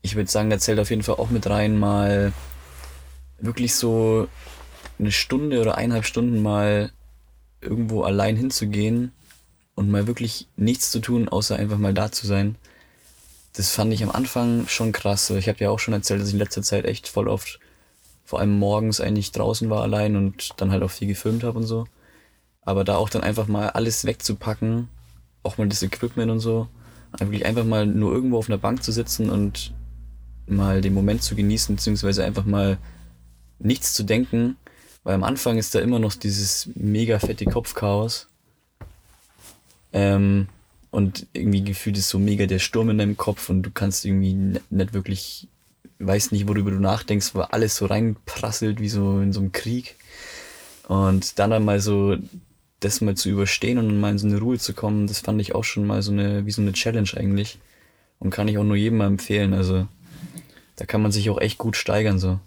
ich 0.03 0.17
würde 0.17 0.31
sagen, 0.31 0.51
da 0.51 0.59
zählt 0.59 0.79
auf 0.79 0.91
jeden 0.91 1.03
Fall 1.03 1.17
auch 1.17 1.31
mit 1.31 1.47
rein, 1.47 1.79
mal 1.79 2.33
wirklich 3.39 3.75
so 3.75 4.29
eine 4.99 5.13
Stunde 5.13 5.61
oder 5.61 5.77
eineinhalb 5.77 6.05
Stunden 6.05 6.43
mal 6.43 6.93
irgendwo 7.61 8.03
allein 8.03 8.37
hinzugehen 8.37 9.13
und 9.75 9.91
mal 9.91 10.07
wirklich 10.07 10.49
nichts 10.57 10.91
zu 10.91 11.01
tun, 11.01 11.29
außer 11.29 11.57
einfach 11.57 11.79
mal 11.79 11.95
da 11.95 12.13
zu 12.13 12.27
sein. 12.27 12.57
Das 13.55 13.71
fand 13.71 13.93
ich 13.93 14.03
am 14.03 14.11
Anfang 14.11 14.67
schon 14.69 14.93
krass. 14.93 15.31
Ich 15.31 15.49
habe 15.49 15.59
ja 15.61 15.71
auch 15.71 15.79
schon 15.79 15.95
erzählt, 15.95 16.21
dass 16.21 16.29
ich 16.29 16.35
in 16.35 16.41
letzter 16.41 16.63
Zeit 16.63 16.85
echt 16.85 17.09
voll 17.09 17.29
oft, 17.29 17.61
vor 18.25 18.41
allem 18.41 18.59
morgens 18.59 19.01
eigentlich 19.01 19.33
draußen 19.33 19.71
war 19.71 19.83
allein 19.83 20.17
und 20.17 20.61
dann 20.61 20.71
halt 20.71 20.83
auch 20.83 20.91
viel 20.91 21.09
gefilmt 21.09 21.45
habe 21.45 21.59
und 21.59 21.65
so. 21.67 21.87
Aber 22.63 22.85
da 22.85 22.97
auch 22.97 23.11
dann 23.11 23.23
einfach 23.23 23.47
mal 23.47 23.71
alles 23.71 24.05
wegzupacken, 24.05 24.89
auch 25.43 25.59
mal 25.59 25.69
das 25.69 25.83
Equipment 25.83 26.31
und 26.31 26.41
so, 26.41 26.69
wirklich 27.19 27.47
einfach 27.47 27.65
mal 27.65 27.87
nur 27.87 28.13
irgendwo 28.13 28.39
auf 28.39 28.49
einer 28.49 28.59
Bank 28.59 28.83
zu 28.83 28.93
sitzen 28.93 29.31
und 29.31 29.73
mal 30.47 30.81
den 30.81 30.95
Moment 30.95 31.23
zu 31.23 31.37
genießen, 31.37 31.77
beziehungsweise 31.77 32.25
einfach 32.25 32.45
mal 32.45 32.79
nichts 33.59 33.95
zu 33.95 34.03
denken, 34.03 34.57
weil 35.05 35.15
am 35.15 35.25
Anfang 35.25 35.59
ist 35.59 35.75
da 35.75 35.81
immer 35.81 35.99
noch 35.99 36.15
dieses 36.15 36.69
mega 36.75 37.19
fette 37.19 37.45
Kopfchaos. 37.45 38.29
Ähm, 39.95 40.49
und 40.91 41.27
irgendwie 41.33 41.65
gefühlt 41.65 41.97
ist 41.97 42.11
so 42.11 42.19
mega 42.19 42.47
der 42.47 42.59
Sturm 42.59 42.91
in 42.91 42.99
deinem 42.99 43.17
Kopf 43.17 43.49
und 43.49 43.63
du 43.63 43.71
kannst 43.71 44.05
irgendwie 44.05 44.61
nicht 44.71 44.93
wirklich, 44.93 45.49
weißt 45.99 46.33
nicht, 46.33 46.47
worüber 46.47 46.71
du 46.71 46.79
nachdenkst, 46.79 47.35
weil 47.35 47.47
alles 47.47 47.77
so 47.77 47.87
reinprasselt 47.87 48.81
wie 48.81 48.89
so 48.89 49.21
in 49.21 49.33
so 49.33 49.41
einem 49.41 49.53
Krieg. 49.53 49.97
Und 50.87 51.39
dann 51.39 51.53
einmal 51.53 51.81
so 51.81 52.17
das 52.81 53.01
mal 53.01 53.17
zu 53.17 53.31
überstehen 53.31 53.79
und 53.79 53.99
mal 53.99 54.11
in 54.11 54.19
so 54.19 54.27
eine 54.27 54.39
Ruhe 54.39 54.59
zu 54.59 54.75
kommen, 54.75 55.07
das 55.07 55.21
fand 55.21 55.41
ich 55.41 55.55
auch 55.55 55.65
schon 55.65 55.87
mal 55.87 56.03
so 56.03 56.13
eine, 56.13 56.45
wie 56.47 56.51
so 56.51 56.63
eine 56.63 56.73
Challenge 56.73 57.11
eigentlich. 57.17 57.59
Und 58.19 58.31
kann 58.31 58.49
ich 58.49 58.59
auch 58.59 58.65
nur 58.65 58.77
jedem 58.77 58.99
mal 58.99 59.07
empfehlen. 59.07 59.55
Also 59.55 59.89
da 60.77 60.85
kann 60.85 61.03
man 61.03 61.13
sich 61.13 61.31
auch 61.31 61.41
echt 61.41 61.59
gut 61.59 61.77
steigern, 61.77 62.19
so 62.19 62.39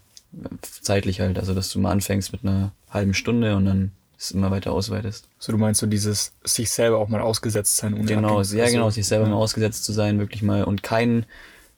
zeitlich 0.62 1.20
halt. 1.20 1.40
Also 1.40 1.54
dass 1.54 1.70
du 1.70 1.80
mal 1.80 1.92
anfängst 1.92 2.32
mit 2.32 2.44
einer 2.44 2.72
halben 2.90 3.14
Stunde 3.14 3.56
und 3.56 3.66
dann 3.66 3.92
es 4.18 4.32
immer 4.32 4.50
weiter 4.52 4.72
ausweitest. 4.72 5.28
So, 5.40 5.52
du 5.52 5.58
meinst 5.58 5.80
so 5.80 5.88
dieses 5.88 6.34
sich 6.44 6.70
selber 6.72 6.98
auch 6.98 7.08
mal 7.08 7.22
ausgesetzt 7.22 7.78
sein. 7.78 7.92
Genau, 8.06 8.40
Ablenkung. 8.40 8.58
ja 8.58 8.64
Also, 8.64 8.74
genau, 8.76 8.90
sich 8.90 9.06
selber 9.08 9.26
ja. 9.26 9.32
mal 9.32 9.38
ausgesetzt 9.38 9.84
zu 9.86 9.92
sein, 9.94 10.20
wirklich 10.20 10.42
mal 10.42 10.64
und 10.64 10.82
keinen 10.84 11.26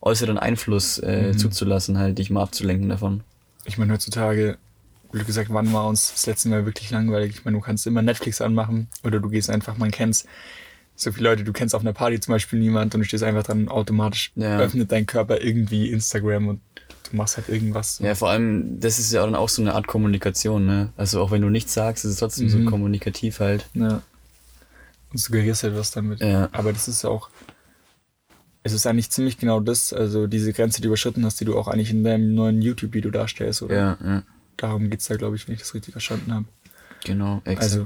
äußeren 0.01 0.37
Einfluss 0.37 0.97
äh, 0.99 1.33
Mhm. 1.33 1.37
zuzulassen, 1.37 1.97
halt 1.97 2.17
dich 2.17 2.29
mal 2.29 2.41
abzulenken 2.43 2.87
davon. 2.87 3.21
Ich 3.65 3.77
meine, 3.77 3.91
heutzutage, 3.93 4.57
wie 5.11 5.23
gesagt, 5.23 5.49
wann 5.51 5.73
war 5.73 5.87
uns 5.87 6.11
das 6.13 6.25
letzte 6.27 6.47
Mal 6.49 6.65
wirklich 6.65 6.89
langweilig? 6.91 7.35
Ich 7.35 7.45
meine, 7.45 7.57
du 7.57 7.61
kannst 7.61 7.85
immer 7.85 8.01
Netflix 8.01 8.39
anmachen 8.41 8.87
oder 9.03 9.19
du 9.19 9.29
gehst 9.29 9.49
einfach, 9.49 9.77
man 9.77 9.91
kennt's. 9.91 10.25
So 10.95 11.11
viele 11.13 11.29
Leute, 11.29 11.43
du 11.45 11.53
kennst 11.53 11.73
auf 11.75 11.81
einer 11.81 11.93
Party 11.93 12.19
zum 12.19 12.33
Beispiel 12.33 12.59
niemand 12.59 12.93
und 12.93 13.01
du 13.01 13.05
stehst 13.05 13.23
einfach 13.23 13.43
dran, 13.43 13.67
automatisch 13.69 14.31
Ja. 14.35 14.59
öffnet 14.59 14.91
dein 14.91 15.05
Körper 15.05 15.41
irgendwie 15.41 15.89
Instagram 15.91 16.47
und 16.49 16.61
du 17.11 17.15
machst 17.17 17.37
halt 17.37 17.49
irgendwas. 17.49 17.99
Ja, 17.99 18.15
vor 18.15 18.29
allem, 18.29 18.79
das 18.79 18.99
ist 18.99 19.11
ja 19.11 19.23
dann 19.25 19.35
auch 19.35 19.49
so 19.49 19.61
eine 19.61 19.73
Art 19.75 19.87
Kommunikation, 19.87 20.65
ne? 20.65 20.93
Also 20.97 21.21
auch 21.21 21.31
wenn 21.31 21.41
du 21.41 21.49
nichts 21.49 21.73
sagst, 21.73 22.05
ist 22.05 22.11
es 22.11 22.17
trotzdem 22.19 22.49
so 22.49 22.57
Mhm. 22.59 22.65
kommunikativ 22.65 23.39
halt. 23.39 23.67
Ja. 23.73 24.01
Und 25.11 25.17
suggerierst 25.17 25.63
halt 25.63 25.75
was 25.75 25.91
damit. 25.91 26.19
Ja. 26.21 26.49
Aber 26.51 26.71
das 26.73 26.87
ist 26.87 27.03
auch, 27.05 27.29
es 28.63 28.73
ist 28.73 28.85
eigentlich 28.85 29.09
ziemlich 29.09 29.37
genau 29.37 29.59
das, 29.59 29.91
also 29.93 30.27
diese 30.27 30.53
Grenze, 30.53 30.77
die 30.77 30.83
du 30.83 30.87
überschritten 30.89 31.25
hast, 31.25 31.39
die 31.39 31.45
du 31.45 31.57
auch 31.57 31.67
eigentlich 31.67 31.89
in 31.91 32.03
deinem 32.03 32.35
neuen 32.35 32.61
YouTube-Video 32.61 33.09
darstellst, 33.11 33.61
oder? 33.61 33.75
Ja, 33.75 33.97
ja, 34.03 34.23
Darum 34.57 34.89
geht's 34.89 35.07
da, 35.07 35.15
glaube 35.15 35.35
ich, 35.35 35.47
wenn 35.47 35.53
ich 35.55 35.61
das 35.61 35.73
richtig 35.73 35.93
verstanden 35.93 36.33
habe. 36.33 36.45
genau, 37.05 37.41
exakt. 37.45 37.61
Also, 37.61 37.85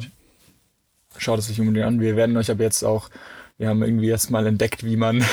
schaut 1.18 1.40
es 1.40 1.50
euch 1.50 1.60
unbedingt 1.62 1.86
an. 1.86 2.00
Wir 2.02 2.16
werden 2.16 2.36
euch 2.36 2.50
aber 2.50 2.64
jetzt 2.64 2.84
auch, 2.84 3.10
wir 3.58 3.70
haben 3.70 3.84
irgendwie 3.84 4.08
jetzt 4.08 4.32
mal 4.32 4.48
entdeckt, 4.48 4.84
wie 4.84 4.98
man, 4.98 5.22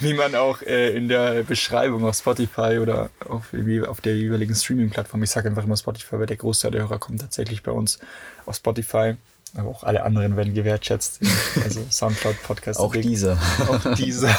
wie 0.00 0.14
man 0.14 0.34
auch 0.34 0.60
äh, 0.62 0.96
in 0.96 1.08
der 1.08 1.44
Beschreibung 1.44 2.04
auf 2.04 2.16
Spotify 2.16 2.78
oder 2.80 3.10
auf, 3.28 3.54
auf 3.86 4.00
der 4.00 4.16
jeweiligen 4.16 4.54
Streaming-Plattform, 4.54 5.22
ich 5.22 5.30
sage 5.30 5.48
einfach 5.48 5.64
immer 5.64 5.76
Spotify, 5.76 6.18
weil 6.18 6.26
der 6.26 6.36
Großteil 6.36 6.72
der 6.72 6.82
Hörer 6.82 6.98
kommt 6.98 7.20
tatsächlich 7.20 7.62
bei 7.62 7.70
uns 7.70 8.00
auf 8.44 8.56
Spotify. 8.56 9.14
Aber 9.54 9.68
auch 9.68 9.84
alle 9.84 10.02
anderen 10.02 10.36
werden 10.36 10.54
gewertschätzt. 10.54 11.20
Also 11.62 11.86
Soundcloud, 11.90 12.42
Podcast. 12.42 12.80
auch 12.80 12.96
dieser. 12.96 13.38
Auch 13.68 13.94
dieser, 13.94 14.34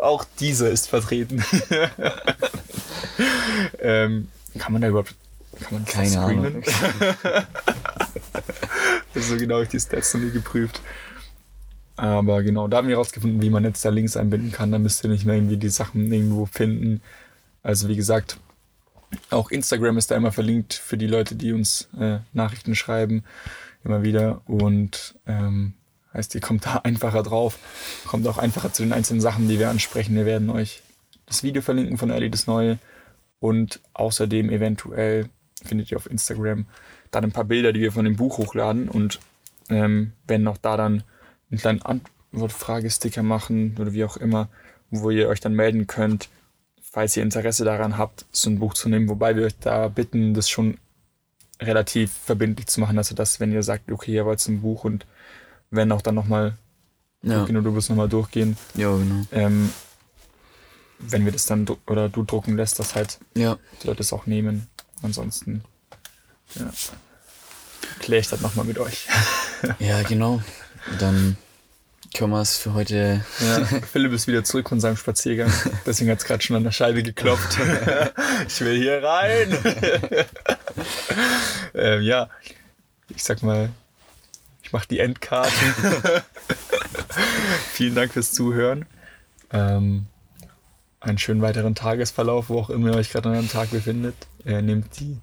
auch 0.00 0.24
dieser 0.40 0.70
ist 0.70 0.88
vertreten. 0.88 1.44
ähm, 3.78 4.28
kann 4.58 4.72
man 4.72 4.80
da 4.80 4.88
überhaupt, 4.88 5.14
kann 5.60 5.74
man 5.74 5.84
das 5.84 5.94
Keine 5.94 6.10
screenen? 6.10 6.46
Ahnung. 6.46 6.64
so 9.14 9.36
genau 9.36 9.56
habe 9.56 9.64
ich 9.64 9.70
die 9.70 9.80
Stats 9.80 10.14
noch 10.14 10.22
nie 10.22 10.30
geprüft. 10.30 10.80
Aber 11.96 12.42
genau, 12.42 12.66
da 12.66 12.78
haben 12.78 12.88
wir 12.88 12.96
herausgefunden, 12.96 13.40
wie 13.40 13.50
man 13.50 13.64
jetzt 13.64 13.84
da 13.84 13.90
Links 13.90 14.16
einbinden 14.16 14.50
kann. 14.50 14.72
Da 14.72 14.78
müsst 14.78 15.04
ihr 15.04 15.10
nicht 15.10 15.26
mehr 15.26 15.36
irgendwie 15.36 15.56
die 15.56 15.68
Sachen 15.68 16.12
irgendwo 16.12 16.46
finden. 16.46 17.00
Also 17.62 17.88
wie 17.88 17.96
gesagt, 17.96 18.38
auch 19.30 19.50
Instagram 19.50 19.96
ist 19.96 20.10
da 20.10 20.16
immer 20.16 20.32
verlinkt 20.32 20.74
für 20.74 20.96
die 20.96 21.06
Leute, 21.06 21.36
die 21.36 21.52
uns 21.52 21.88
äh, 21.98 22.18
Nachrichten 22.32 22.74
schreiben. 22.74 23.22
Immer 23.84 24.02
wieder. 24.02 24.40
Und 24.46 25.14
ähm, 25.26 25.74
heißt, 26.12 26.34
ihr 26.34 26.40
kommt 26.40 26.66
da 26.66 26.76
einfacher 26.84 27.22
drauf. 27.22 27.58
Kommt 28.06 28.26
auch 28.26 28.38
einfacher 28.38 28.72
zu 28.72 28.82
den 28.82 28.92
einzelnen 28.92 29.20
Sachen, 29.20 29.48
die 29.48 29.58
wir 29.58 29.70
ansprechen. 29.70 30.16
Wir 30.16 30.26
werden 30.26 30.50
euch 30.50 30.82
das 31.26 31.42
Video 31.42 31.62
verlinken 31.62 31.96
von 31.96 32.10
Ellie 32.10 32.30
das 32.30 32.46
Neue. 32.46 32.78
Und 33.38 33.80
außerdem 33.92 34.50
eventuell 34.50 35.28
findet 35.62 35.90
ihr 35.90 35.96
auf 35.96 36.10
Instagram 36.10 36.66
dann 37.10 37.24
ein 37.24 37.32
paar 37.32 37.44
Bilder, 37.44 37.72
die 37.72 37.80
wir 37.80 37.92
von 37.92 38.04
dem 38.04 38.16
Buch 38.16 38.38
hochladen. 38.38 38.88
Und 38.88 39.20
ähm, 39.68 40.12
werden 40.26 40.48
auch 40.48 40.58
da 40.58 40.76
dann 40.76 41.04
einen 41.54 41.80
kleinen 41.80 42.02
Antwortfragesticker 42.32 43.22
machen 43.22 43.76
oder 43.78 43.92
wie 43.92 44.04
auch 44.04 44.16
immer, 44.16 44.48
wo 44.90 45.10
ihr 45.10 45.28
euch 45.28 45.40
dann 45.40 45.54
melden 45.54 45.86
könnt, 45.86 46.28
falls 46.82 47.16
ihr 47.16 47.22
Interesse 47.22 47.64
daran 47.64 47.98
habt, 47.98 48.26
so 48.32 48.50
ein 48.50 48.58
Buch 48.58 48.74
zu 48.74 48.88
nehmen. 48.88 49.08
Wobei 49.08 49.36
wir 49.36 49.46
euch 49.46 49.58
da 49.58 49.88
bitten, 49.88 50.34
das 50.34 50.48
schon 50.48 50.78
relativ 51.60 52.12
verbindlich 52.12 52.66
zu 52.66 52.80
machen, 52.80 52.98
also 52.98 53.14
dass, 53.14 53.40
wenn 53.40 53.52
ihr 53.52 53.62
sagt, 53.62 53.90
okay, 53.90 54.12
ihr 54.12 54.26
wollt 54.26 54.46
ein 54.48 54.60
Buch 54.60 54.84
und 54.84 55.06
wenn 55.70 55.92
auch 55.92 56.02
dann 56.02 56.14
nochmal, 56.16 56.56
Ja, 57.22 57.44
genau, 57.44 57.60
du 57.60 57.74
wirst 57.74 57.88
nochmal 57.90 58.08
durchgehen, 58.08 58.56
ja, 58.74 58.94
genau. 58.94 59.24
ähm, 59.32 59.70
wenn 60.98 61.24
wir 61.24 61.32
das 61.32 61.46
dann 61.46 61.66
oder 61.86 62.08
du 62.08 62.22
drucken 62.24 62.56
lässt, 62.56 62.78
dass 62.78 62.94
halt 62.94 63.18
Ja, 63.36 63.56
die 63.82 63.86
Leute 63.86 64.02
es 64.02 64.12
auch 64.12 64.26
nehmen. 64.26 64.66
Ansonsten, 65.02 65.62
ja, 66.54 66.70
kläre 68.00 68.20
ich 68.20 68.28
das 68.28 68.40
nochmal 68.40 68.64
mit 68.64 68.78
euch. 68.78 69.06
ja, 69.78 70.02
genau. 70.02 70.40
Dann 70.98 71.36
können 72.14 72.30
wir 72.30 72.40
es 72.40 72.56
für 72.56 72.74
heute. 72.74 73.24
Ja, 73.40 73.64
Philipp 73.92 74.12
ist 74.12 74.26
wieder 74.26 74.44
zurück 74.44 74.68
von 74.68 74.80
seinem 74.80 74.96
Spaziergang. 74.96 75.52
Deswegen 75.84 76.10
hat 76.10 76.18
es 76.18 76.24
gerade 76.24 76.42
schon 76.42 76.56
an 76.56 76.64
der 76.64 76.70
Scheibe 76.70 77.02
geklopft. 77.02 77.58
ich 78.48 78.60
will 78.60 78.78
hier 78.78 79.02
rein. 79.02 79.54
ähm, 81.74 82.02
ja, 82.02 82.30
ich 83.08 83.22
sag 83.22 83.42
mal, 83.42 83.70
ich 84.62 84.72
mache 84.72 84.88
die 84.88 85.00
Endkarten. 85.00 85.74
Vielen 87.72 87.94
Dank 87.94 88.12
fürs 88.12 88.32
Zuhören. 88.32 88.86
Ähm, 89.52 90.06
einen 91.00 91.18
schönen 91.18 91.42
weiteren 91.42 91.74
Tagesverlauf, 91.74 92.48
wo 92.48 92.60
auch 92.60 92.70
immer 92.70 92.92
ihr 92.92 92.96
euch 92.96 93.10
gerade 93.10 93.28
an 93.28 93.34
einem 93.34 93.50
Tag 93.50 93.70
befindet. 93.70 94.14
Äh, 94.44 94.62
nehmt, 94.62 95.00
die, 95.00 95.18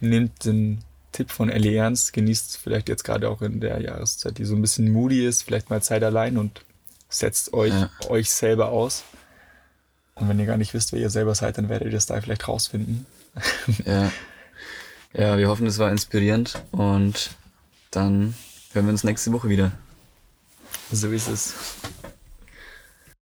nehmt 0.00 0.44
den 0.44 0.84
Tipp 1.14 1.30
von 1.30 1.48
ernst, 1.48 2.12
genießt 2.12 2.58
vielleicht 2.58 2.88
jetzt 2.88 3.04
gerade 3.04 3.28
auch 3.30 3.40
in 3.40 3.60
der 3.60 3.80
Jahreszeit, 3.80 4.36
die 4.36 4.44
so 4.44 4.54
ein 4.56 4.60
bisschen 4.60 4.90
moody 4.92 5.24
ist, 5.24 5.44
vielleicht 5.44 5.70
mal 5.70 5.80
Zeit 5.80 6.02
allein 6.02 6.36
und 6.36 6.62
setzt 7.08 7.52
euch, 7.54 7.72
Ja. 7.72 7.88
euch 8.08 8.30
selber 8.30 8.70
aus. 8.70 9.04
Und 10.16 10.28
wenn 10.28 10.38
ihr 10.40 10.46
gar 10.46 10.56
nicht 10.56 10.74
wisst, 10.74 10.92
wer 10.92 11.00
ihr 11.00 11.10
selber 11.10 11.34
seid, 11.36 11.56
dann 11.56 11.68
werdet 11.68 11.86
ihr 11.86 11.92
das 11.92 12.06
da 12.06 12.20
vielleicht 12.20 12.48
rausfinden. 12.48 13.06
Ja. 13.86 14.10
Ja, 15.16 15.38
wir 15.38 15.46
hoffen, 15.48 15.66
es 15.68 15.78
war 15.78 15.92
inspirierend 15.92 16.60
und 16.72 17.30
dann 17.92 18.34
hören 18.72 18.86
wir 18.86 18.90
uns 18.90 19.04
nächste 19.04 19.32
Woche 19.32 19.48
wieder. 19.48 19.70
So 20.90 21.08
ist 21.12 21.28
es. 21.28 21.54